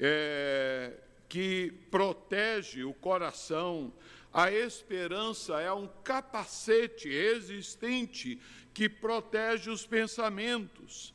é, 0.00 0.94
que 1.28 1.72
protege 1.92 2.82
o 2.82 2.92
coração. 2.92 3.92
A 4.32 4.50
esperança 4.50 5.60
é 5.60 5.72
um 5.72 5.86
capacete 6.02 7.08
existente 7.08 8.40
que 8.74 8.88
protege 8.88 9.70
os 9.70 9.86
pensamentos. 9.86 11.14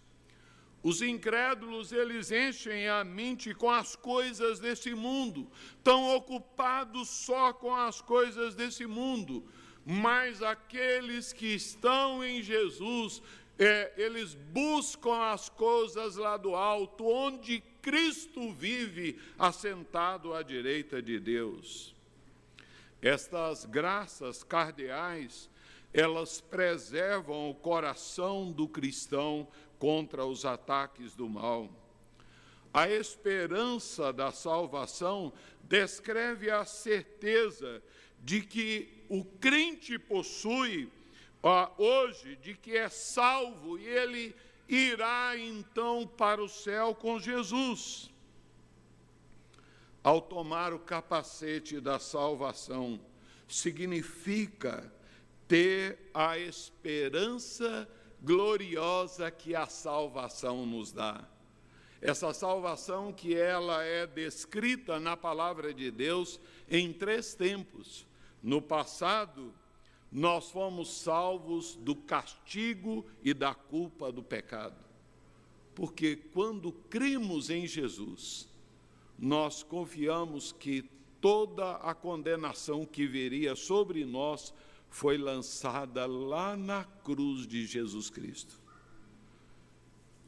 Os 0.84 1.01
incrédulos, 1.01 1.91
eles 1.91 2.32
enchem 2.32 2.88
a 2.88 3.03
mente 3.03 3.53
com 3.53 3.69
as 3.69 3.95
coisas 3.95 4.59
desse 4.59 4.95
mundo, 4.95 5.47
estão 5.77 6.15
ocupados 6.15 7.07
só 7.07 7.53
com 7.53 7.75
as 7.75 8.01
coisas 8.01 8.55
desse 8.55 8.88
mundo. 8.88 9.45
Mas 9.86 10.41
aqueles 10.41 11.34
que 11.34 11.55
estão 11.55 12.23
em 12.23 12.41
Jesus 12.41 13.21
é, 13.63 13.93
eles 13.95 14.34
buscam 14.34 15.15
as 15.32 15.47
coisas 15.47 16.15
lá 16.15 16.36
do 16.36 16.55
alto, 16.55 17.05
onde 17.05 17.61
Cristo 17.79 18.51
vive 18.51 19.19
assentado 19.38 20.34
à 20.34 20.41
direita 20.41 20.99
de 20.99 21.19
Deus. 21.19 21.95
Estas 22.99 23.65
graças 23.65 24.43
cardeais, 24.43 25.47
elas 25.93 26.41
preservam 26.41 27.51
o 27.51 27.53
coração 27.55 28.51
do 28.51 28.67
cristão 28.67 29.47
contra 29.82 30.23
os 30.23 30.45
ataques 30.45 31.15
do 31.15 31.27
mal. 31.27 31.67
A 32.71 32.88
esperança 32.88 34.13
da 34.13 34.32
salvação 34.32 35.34
descreve 35.63 36.51
a 36.51 36.63
certeza 36.65 37.82
de 38.19 38.41
que 38.41 39.03
o 39.09 39.25
crente 39.25 39.97
possui 39.97 40.88
hoje 41.79 42.36
de 42.36 42.53
que 42.53 42.77
é 42.77 42.89
salvo 42.89 43.79
e 43.79 43.88
ele 43.88 44.36
irá 44.69 45.36
então 45.36 46.05
para 46.05 46.43
o 46.43 46.47
céu 46.47 46.93
com 46.93 47.17
Jesus. 47.17 48.11
Ao 50.03 50.21
tomar 50.21 50.73
o 50.73 50.79
capacete 50.79 51.82
da 51.82 51.97
salvação, 51.97 53.01
significa 53.47 54.93
ter 55.47 55.97
a 56.13 56.38
esperança 56.38 57.89
gloriosa 58.22 59.32
que 59.32 59.55
a 59.55 59.65
salvação 59.65 60.65
nos 60.65 60.91
dá. 60.91 61.28
Essa 62.01 62.34
salvação 62.34 63.13
que 63.13 63.36
ela 63.36 63.84
é 63.84 64.07
descrita 64.07 64.99
na 64.99 65.15
palavra 65.15 65.74
de 65.74 65.91
Deus 65.91 66.39
em 66.69 66.91
três 66.91 67.36
tempos. 67.36 68.07
No 68.41 68.61
passado, 68.61 69.53
nós 70.11 70.49
fomos 70.49 70.89
salvos 70.89 71.76
do 71.76 71.95
castigo 71.95 73.05
e 73.24 73.34
da 73.34 73.53
culpa 73.53 74.11
do 74.11 74.24
pecado. 74.24 74.76
Porque 75.76 76.15
quando 76.15 76.72
cremos 76.72 77.49
em 77.49 77.67
Jesus, 77.67 78.49
nós 79.17 79.61
confiamos 79.61 80.51
que 80.51 80.84
toda 81.22 81.76
a 81.76 81.93
condenação 81.93 82.84
que 82.86 83.05
viria 83.05 83.55
sobre 83.55 84.03
nós 84.03 84.53
foi 84.91 85.17
lançada 85.17 86.05
lá 86.05 86.55
na 86.55 86.83
cruz 86.83 87.47
de 87.47 87.65
Jesus 87.65 88.11
Cristo. 88.11 88.61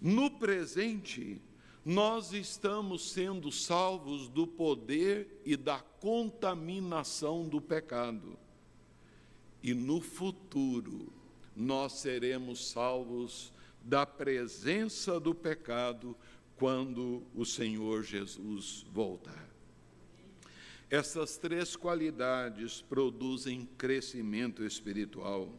No 0.02 0.32
presente, 0.32 1.40
nós 1.86 2.34
estamos 2.34 3.12
sendo 3.12 3.52
salvos 3.52 4.28
do 4.28 4.48
poder 4.48 5.40
e 5.46 5.56
da 5.56 5.80
contaminação 5.80 7.48
do 7.48 7.62
pecado 7.62 8.40
e 9.64 9.74
no 9.74 10.02
futuro 10.02 11.08
nós 11.56 11.94
seremos 11.94 12.70
salvos 12.70 13.54
da 13.82 14.06
presença 14.06 15.20
do 15.20 15.34
pecado 15.34 16.16
quando 16.58 17.24
o 17.34 17.46
Senhor 17.46 18.04
Jesus 18.04 18.86
voltar. 18.92 19.53
Essas 20.94 21.38
três 21.38 21.76
qualidades 21.76 22.84
produzem 22.84 23.68
crescimento 23.80 24.64
espiritual. 24.64 25.52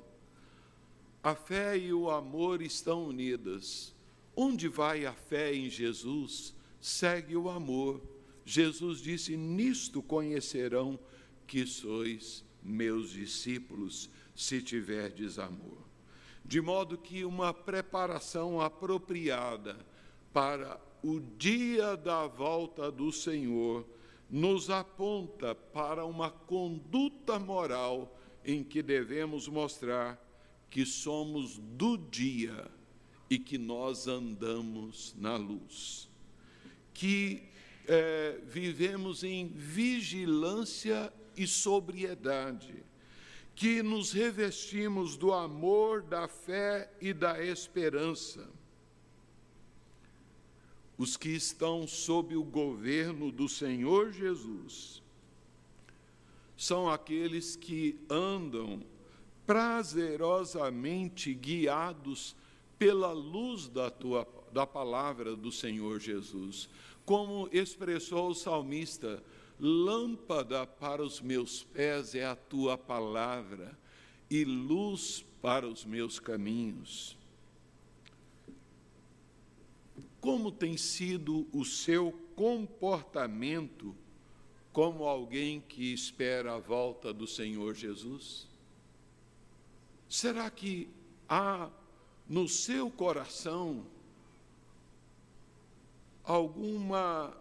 A 1.24 1.34
fé 1.34 1.76
e 1.76 1.92
o 1.92 2.08
amor 2.08 2.62
estão 2.62 3.06
unidas. 3.06 3.92
Onde 4.36 4.68
vai 4.68 5.04
a 5.04 5.12
fé 5.12 5.52
em 5.52 5.68
Jesus, 5.68 6.54
segue 6.80 7.36
o 7.36 7.50
amor. 7.50 8.00
Jesus 8.44 9.00
disse: 9.00 9.36
Nisto 9.36 10.00
conhecerão 10.00 11.00
que 11.48 11.66
sois 11.66 12.44
meus 12.62 13.10
discípulos, 13.10 14.08
se 14.36 14.62
tiverdes 14.62 15.36
amor. 15.36 15.78
De 16.44 16.60
modo 16.60 16.96
que 16.96 17.24
uma 17.24 17.52
preparação 17.52 18.60
apropriada 18.60 19.84
para 20.32 20.80
o 21.02 21.18
dia 21.18 21.96
da 21.96 22.24
volta 22.24 22.88
do 22.88 23.10
Senhor 23.10 23.84
nos 24.34 24.68
aponta 24.68 25.54
para 25.54 26.04
uma 26.04 26.28
conduta 26.28 27.38
moral 27.38 28.18
em 28.44 28.64
que 28.64 28.82
devemos 28.82 29.46
mostrar 29.46 30.20
que 30.68 30.84
somos 30.84 31.56
do 31.56 31.96
dia 31.96 32.68
e 33.30 33.38
que 33.38 33.56
nós 33.56 34.08
andamos 34.08 35.14
na 35.16 35.36
luz. 35.36 36.10
que 36.92 37.44
é, 37.86 38.40
vivemos 38.44 39.22
em 39.22 39.48
vigilância 39.48 41.12
e 41.36 41.46
sobriedade, 41.46 42.84
que 43.54 43.82
nos 43.82 44.12
revestimos 44.12 45.16
do 45.16 45.32
amor, 45.32 46.02
da 46.02 46.26
fé 46.26 46.90
e 47.00 47.12
da 47.12 47.40
esperança. 47.44 48.48
Os 50.96 51.16
que 51.16 51.30
estão 51.30 51.86
sob 51.86 52.36
o 52.36 52.44
governo 52.44 53.32
do 53.32 53.48
Senhor 53.48 54.12
Jesus 54.12 55.02
são 56.56 56.88
aqueles 56.88 57.56
que 57.56 57.98
andam 58.08 58.80
prazerosamente 59.44 61.34
guiados 61.34 62.36
pela 62.78 63.12
luz 63.12 63.68
da 63.68 63.90
tua 63.90 64.26
da 64.54 64.64
palavra 64.64 65.34
do 65.34 65.50
Senhor 65.50 65.98
Jesus. 65.98 66.68
Como 67.04 67.48
expressou 67.52 68.30
o 68.30 68.34
salmista, 68.34 69.20
lâmpada 69.58 70.64
para 70.64 71.02
os 71.02 71.20
meus 71.20 71.64
pés 71.64 72.14
é 72.14 72.24
a 72.24 72.36
tua 72.36 72.78
palavra 72.78 73.76
e 74.30 74.44
luz 74.44 75.24
para 75.42 75.66
os 75.66 75.84
meus 75.84 76.20
caminhos. 76.20 77.18
Como 80.24 80.50
tem 80.50 80.74
sido 80.78 81.46
o 81.52 81.66
seu 81.66 82.10
comportamento 82.34 83.94
como 84.72 85.04
alguém 85.04 85.60
que 85.60 85.92
espera 85.92 86.54
a 86.54 86.58
volta 86.58 87.12
do 87.12 87.26
Senhor 87.26 87.74
Jesus? 87.74 88.48
Será 90.08 90.48
que 90.48 90.88
há 91.28 91.68
no 92.26 92.48
seu 92.48 92.90
coração 92.90 93.84
alguma 96.24 97.36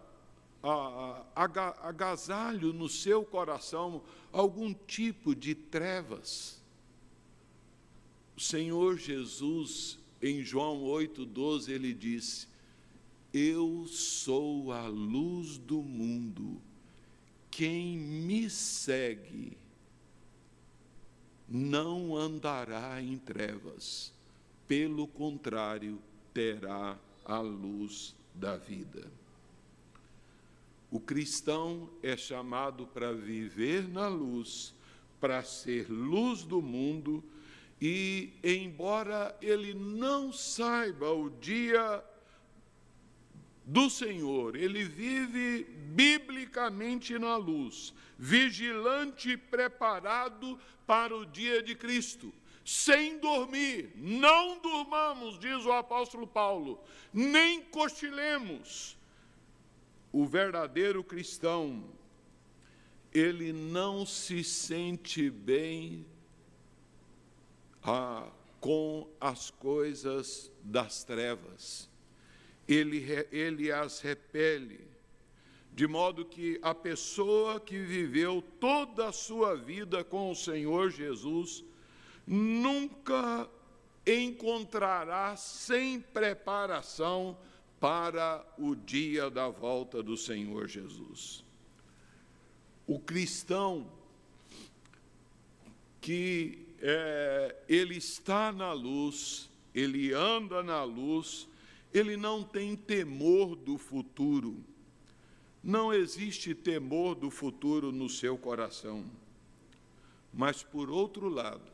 agasalho 1.34 2.70
no 2.74 2.90
seu 2.90 3.24
coração, 3.24 4.02
algum 4.30 4.74
tipo 4.74 5.34
de 5.34 5.54
trevas? 5.54 6.62
O 8.36 8.40
Senhor 8.42 8.98
Jesus, 8.98 9.98
em 10.20 10.42
João 10.42 10.82
8,12, 10.82 11.70
ele 11.70 11.94
disse: 11.94 12.52
Eu 13.36 13.84
sou 13.88 14.70
a 14.70 14.86
luz 14.86 15.58
do 15.58 15.82
mundo. 15.82 16.62
Quem 17.50 17.98
me 17.98 18.48
segue 18.48 19.58
não 21.48 22.16
andará 22.16 23.02
em 23.02 23.18
trevas, 23.18 24.12
pelo 24.68 25.08
contrário, 25.08 26.00
terá 26.32 26.96
a 27.24 27.40
luz 27.40 28.14
da 28.32 28.56
vida. 28.56 29.10
O 30.88 31.00
cristão 31.00 31.90
é 32.04 32.16
chamado 32.16 32.86
para 32.86 33.12
viver 33.12 33.88
na 33.88 34.06
luz, 34.06 34.72
para 35.20 35.42
ser 35.42 35.90
luz 35.90 36.44
do 36.44 36.62
mundo, 36.62 37.20
e 37.80 38.32
embora 38.44 39.36
ele 39.42 39.74
não 39.74 40.32
saiba 40.32 41.10
o 41.10 41.28
dia 41.28 42.00
do 43.66 43.88
Senhor, 43.88 44.56
ele 44.56 44.84
vive 44.84 45.64
biblicamente 45.64 47.18
na 47.18 47.36
luz, 47.36 47.94
vigilante 48.18 49.30
e 49.30 49.36
preparado 49.36 50.58
para 50.86 51.16
o 51.16 51.24
dia 51.24 51.62
de 51.62 51.74
Cristo, 51.74 52.32
sem 52.62 53.18
dormir. 53.18 53.90
Não 53.96 54.60
durmamos, 54.60 55.38
diz 55.38 55.64
o 55.64 55.72
apóstolo 55.72 56.26
Paulo, 56.26 56.78
nem 57.12 57.62
cochilemos. 57.62 58.98
O 60.12 60.26
verdadeiro 60.26 61.02
cristão, 61.02 61.84
ele 63.12 63.52
não 63.52 64.04
se 64.04 64.44
sente 64.44 65.30
bem 65.30 66.06
ah, 67.82 68.28
com 68.60 69.08
as 69.18 69.50
coisas 69.50 70.52
das 70.62 71.02
trevas 71.02 71.93
ele, 72.68 73.04
ele 73.30 73.70
as 73.70 74.00
repele, 74.00 74.80
de 75.72 75.86
modo 75.86 76.24
que 76.24 76.58
a 76.62 76.74
pessoa 76.74 77.58
que 77.58 77.78
viveu 77.78 78.42
toda 78.60 79.08
a 79.08 79.12
sua 79.12 79.56
vida 79.56 80.04
com 80.04 80.30
o 80.30 80.34
Senhor 80.34 80.90
Jesus 80.90 81.64
nunca 82.26 83.48
encontrará 84.06 85.36
sem 85.36 86.00
preparação 86.00 87.36
para 87.80 88.44
o 88.56 88.74
dia 88.74 89.28
da 89.28 89.48
volta 89.48 90.02
do 90.02 90.16
Senhor 90.16 90.68
Jesus. 90.68 91.44
O 92.86 92.98
cristão 92.98 93.90
que 96.00 96.66
é, 96.80 97.56
ele 97.66 97.96
está 97.96 98.52
na 98.52 98.72
luz, 98.72 99.50
ele 99.74 100.12
anda 100.12 100.62
na 100.62 100.84
luz, 100.84 101.48
ele 101.94 102.16
não 102.16 102.42
tem 102.42 102.74
temor 102.74 103.54
do 103.54 103.78
futuro. 103.78 104.56
Não 105.62 105.94
existe 105.94 106.52
temor 106.52 107.14
do 107.14 107.30
futuro 107.30 107.92
no 107.92 108.08
seu 108.08 108.36
coração. 108.36 109.04
Mas, 110.32 110.64
por 110.64 110.90
outro 110.90 111.28
lado, 111.28 111.72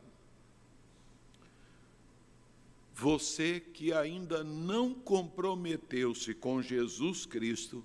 você 2.93 3.59
que 3.59 3.91
ainda 3.91 4.43
não 4.43 4.93
comprometeu-se 4.93 6.35
com 6.35 6.61
Jesus 6.61 7.25
Cristo 7.25 7.83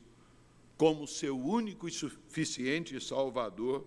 como 0.76 1.06
seu 1.06 1.40
único 1.40 1.88
e 1.88 1.90
suficiente 1.90 3.00
Salvador, 3.00 3.82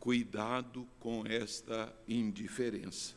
cuidado 0.00 0.88
com 0.98 1.24
esta 1.24 1.94
indiferença. 2.08 3.14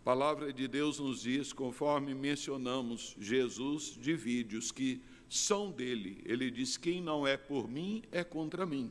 A 0.00 0.02
palavra 0.02 0.52
de 0.52 0.66
Deus 0.66 0.98
nos 0.98 1.22
diz, 1.22 1.52
conforme 1.52 2.14
mencionamos, 2.14 3.14
Jesus 3.20 3.98
divide 4.00 4.56
os 4.56 4.72
que 4.72 5.02
são 5.28 5.70
dele. 5.70 6.22
Ele 6.24 6.50
diz: 6.50 6.76
quem 6.78 7.02
não 7.02 7.26
é 7.26 7.36
por 7.36 7.68
mim 7.68 8.02
é 8.10 8.24
contra 8.24 8.64
mim. 8.64 8.90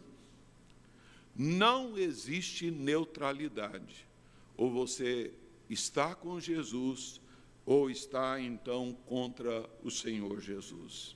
Não 1.35 1.97
existe 1.97 2.69
neutralidade. 2.69 4.07
Ou 4.55 4.71
você 4.71 5.33
está 5.69 6.13
com 6.13 6.39
Jesus, 6.39 7.19
ou 7.65 7.89
está 7.89 8.39
então 8.39 8.95
contra 9.05 9.67
o 9.83 9.89
Senhor 9.89 10.39
Jesus. 10.39 11.15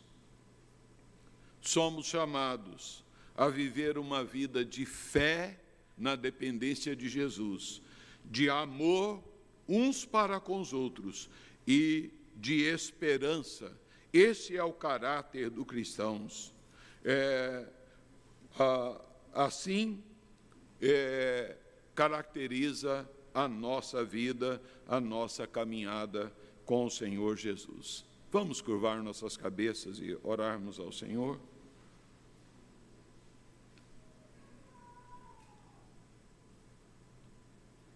Somos 1.61 2.07
chamados 2.07 3.03
a 3.35 3.47
viver 3.47 3.97
uma 3.97 4.23
vida 4.23 4.65
de 4.65 4.85
fé 4.85 5.59
na 5.97 6.15
dependência 6.15 6.95
de 6.95 7.07
Jesus, 7.07 7.81
de 8.25 8.49
amor 8.49 9.23
uns 9.67 10.05
para 10.05 10.39
com 10.39 10.59
os 10.59 10.73
outros 10.73 11.29
e 11.67 12.11
de 12.35 12.63
esperança. 12.63 13.71
Esse 14.11 14.57
é 14.57 14.63
o 14.63 14.73
caráter 14.73 15.49
dos 15.49 15.65
cristãos. 15.65 16.53
É, 17.03 17.65
assim 19.33 20.03
é, 20.81 21.57
caracteriza 21.95 23.09
a 23.33 23.47
nossa 23.47 24.03
vida, 24.03 24.61
a 24.87 24.99
nossa 24.99 25.47
caminhada 25.47 26.31
com 26.65 26.85
o 26.85 26.91
Senhor 26.91 27.35
Jesus. 27.37 28.05
Vamos 28.31 28.61
curvar 28.61 29.01
nossas 29.01 29.37
cabeças 29.37 29.99
e 29.99 30.17
orarmos 30.23 30.79
ao 30.79 30.91
Senhor? 30.91 31.39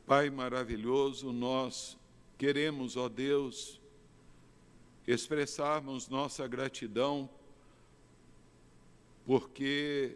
Pai 0.08 0.30
maravilhoso, 0.30 1.34
nós 1.34 1.98
queremos, 2.38 2.96
ó 2.96 3.10
Deus, 3.10 3.78
expressarmos 5.06 6.08
nossa 6.08 6.48
gratidão, 6.48 7.30
porque 9.26 10.16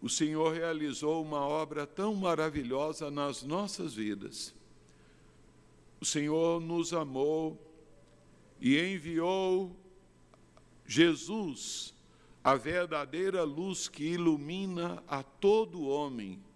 o 0.00 0.08
Senhor 0.08 0.52
realizou 0.52 1.20
uma 1.20 1.40
obra 1.40 1.88
tão 1.88 2.14
maravilhosa 2.14 3.10
nas 3.10 3.42
nossas 3.42 3.94
vidas. 3.94 4.54
O 6.00 6.04
Senhor 6.04 6.60
nos 6.60 6.92
amou 6.92 7.60
e 8.60 8.78
enviou 8.78 9.76
Jesus, 10.86 11.92
a 12.44 12.54
verdadeira 12.54 13.42
luz 13.42 13.88
que 13.88 14.04
ilumina 14.04 15.02
a 15.08 15.24
todo 15.24 15.88
homem 15.88 16.46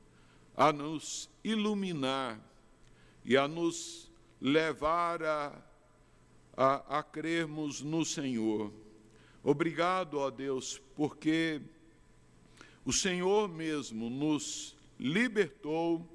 a 0.57 0.73
nos 0.73 1.29
iluminar 1.43 2.41
e 3.25 3.37
a 3.37 3.49
nos 3.49 4.11
levar 4.41 5.23
a, 5.23 5.63
a, 6.57 6.99
a 6.99 7.03
crermos 7.03 7.81
no 7.81 8.05
Senhor. 8.05 8.73
Obrigado, 9.43 10.19
ó 10.19 10.31
Deus, 10.31 10.81
porque 10.95 11.61
o 12.85 12.93
Senhor 12.93 13.49
mesmo 13.49 14.11
nos 14.11 14.77
libertou 14.99 16.07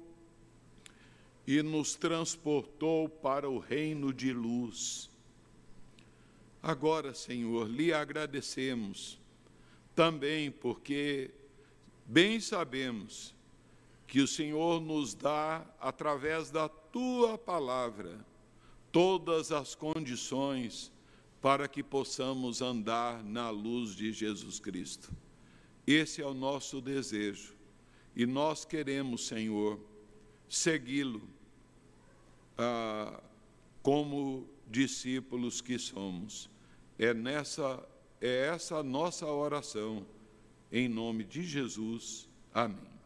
e 1.46 1.62
nos 1.62 1.94
transportou 1.94 3.08
para 3.08 3.48
o 3.48 3.58
reino 3.58 4.12
de 4.12 4.32
luz. 4.32 5.10
Agora, 6.62 7.14
Senhor, 7.14 7.68
lhe 7.68 7.92
agradecemos 7.92 9.18
também 9.94 10.50
porque 10.50 11.30
bem 12.04 12.40
sabemos 12.40 13.34
que 14.08 14.20
o 14.20 14.26
Senhor 14.26 14.80
nos 14.80 15.14
dá, 15.14 15.64
através 15.78 16.50
da 16.50 16.66
tua 16.66 17.36
palavra, 17.36 18.24
todas 18.90 19.52
as 19.52 19.74
condições 19.74 20.90
para 21.42 21.68
que 21.68 21.82
possamos 21.82 22.62
andar 22.62 23.22
na 23.22 23.50
luz 23.50 23.94
de 23.94 24.10
Jesus 24.10 24.58
Cristo. 24.58 25.12
Esse 25.86 26.22
é 26.22 26.26
o 26.26 26.32
nosso 26.32 26.80
desejo 26.80 27.54
e 28.16 28.24
nós 28.24 28.64
queremos, 28.64 29.26
Senhor, 29.26 29.78
segui-lo 30.48 31.22
ah, 32.56 33.22
como 33.82 34.48
discípulos 34.66 35.60
que 35.60 35.78
somos. 35.78 36.50
É 36.98 37.12
nessa 37.12 37.86
é 38.20 38.48
essa 38.48 38.78
a 38.78 38.82
nossa 38.82 39.26
oração 39.26 40.04
em 40.72 40.88
nome 40.88 41.24
de 41.24 41.44
Jesus. 41.44 42.28
Amém. 42.52 42.97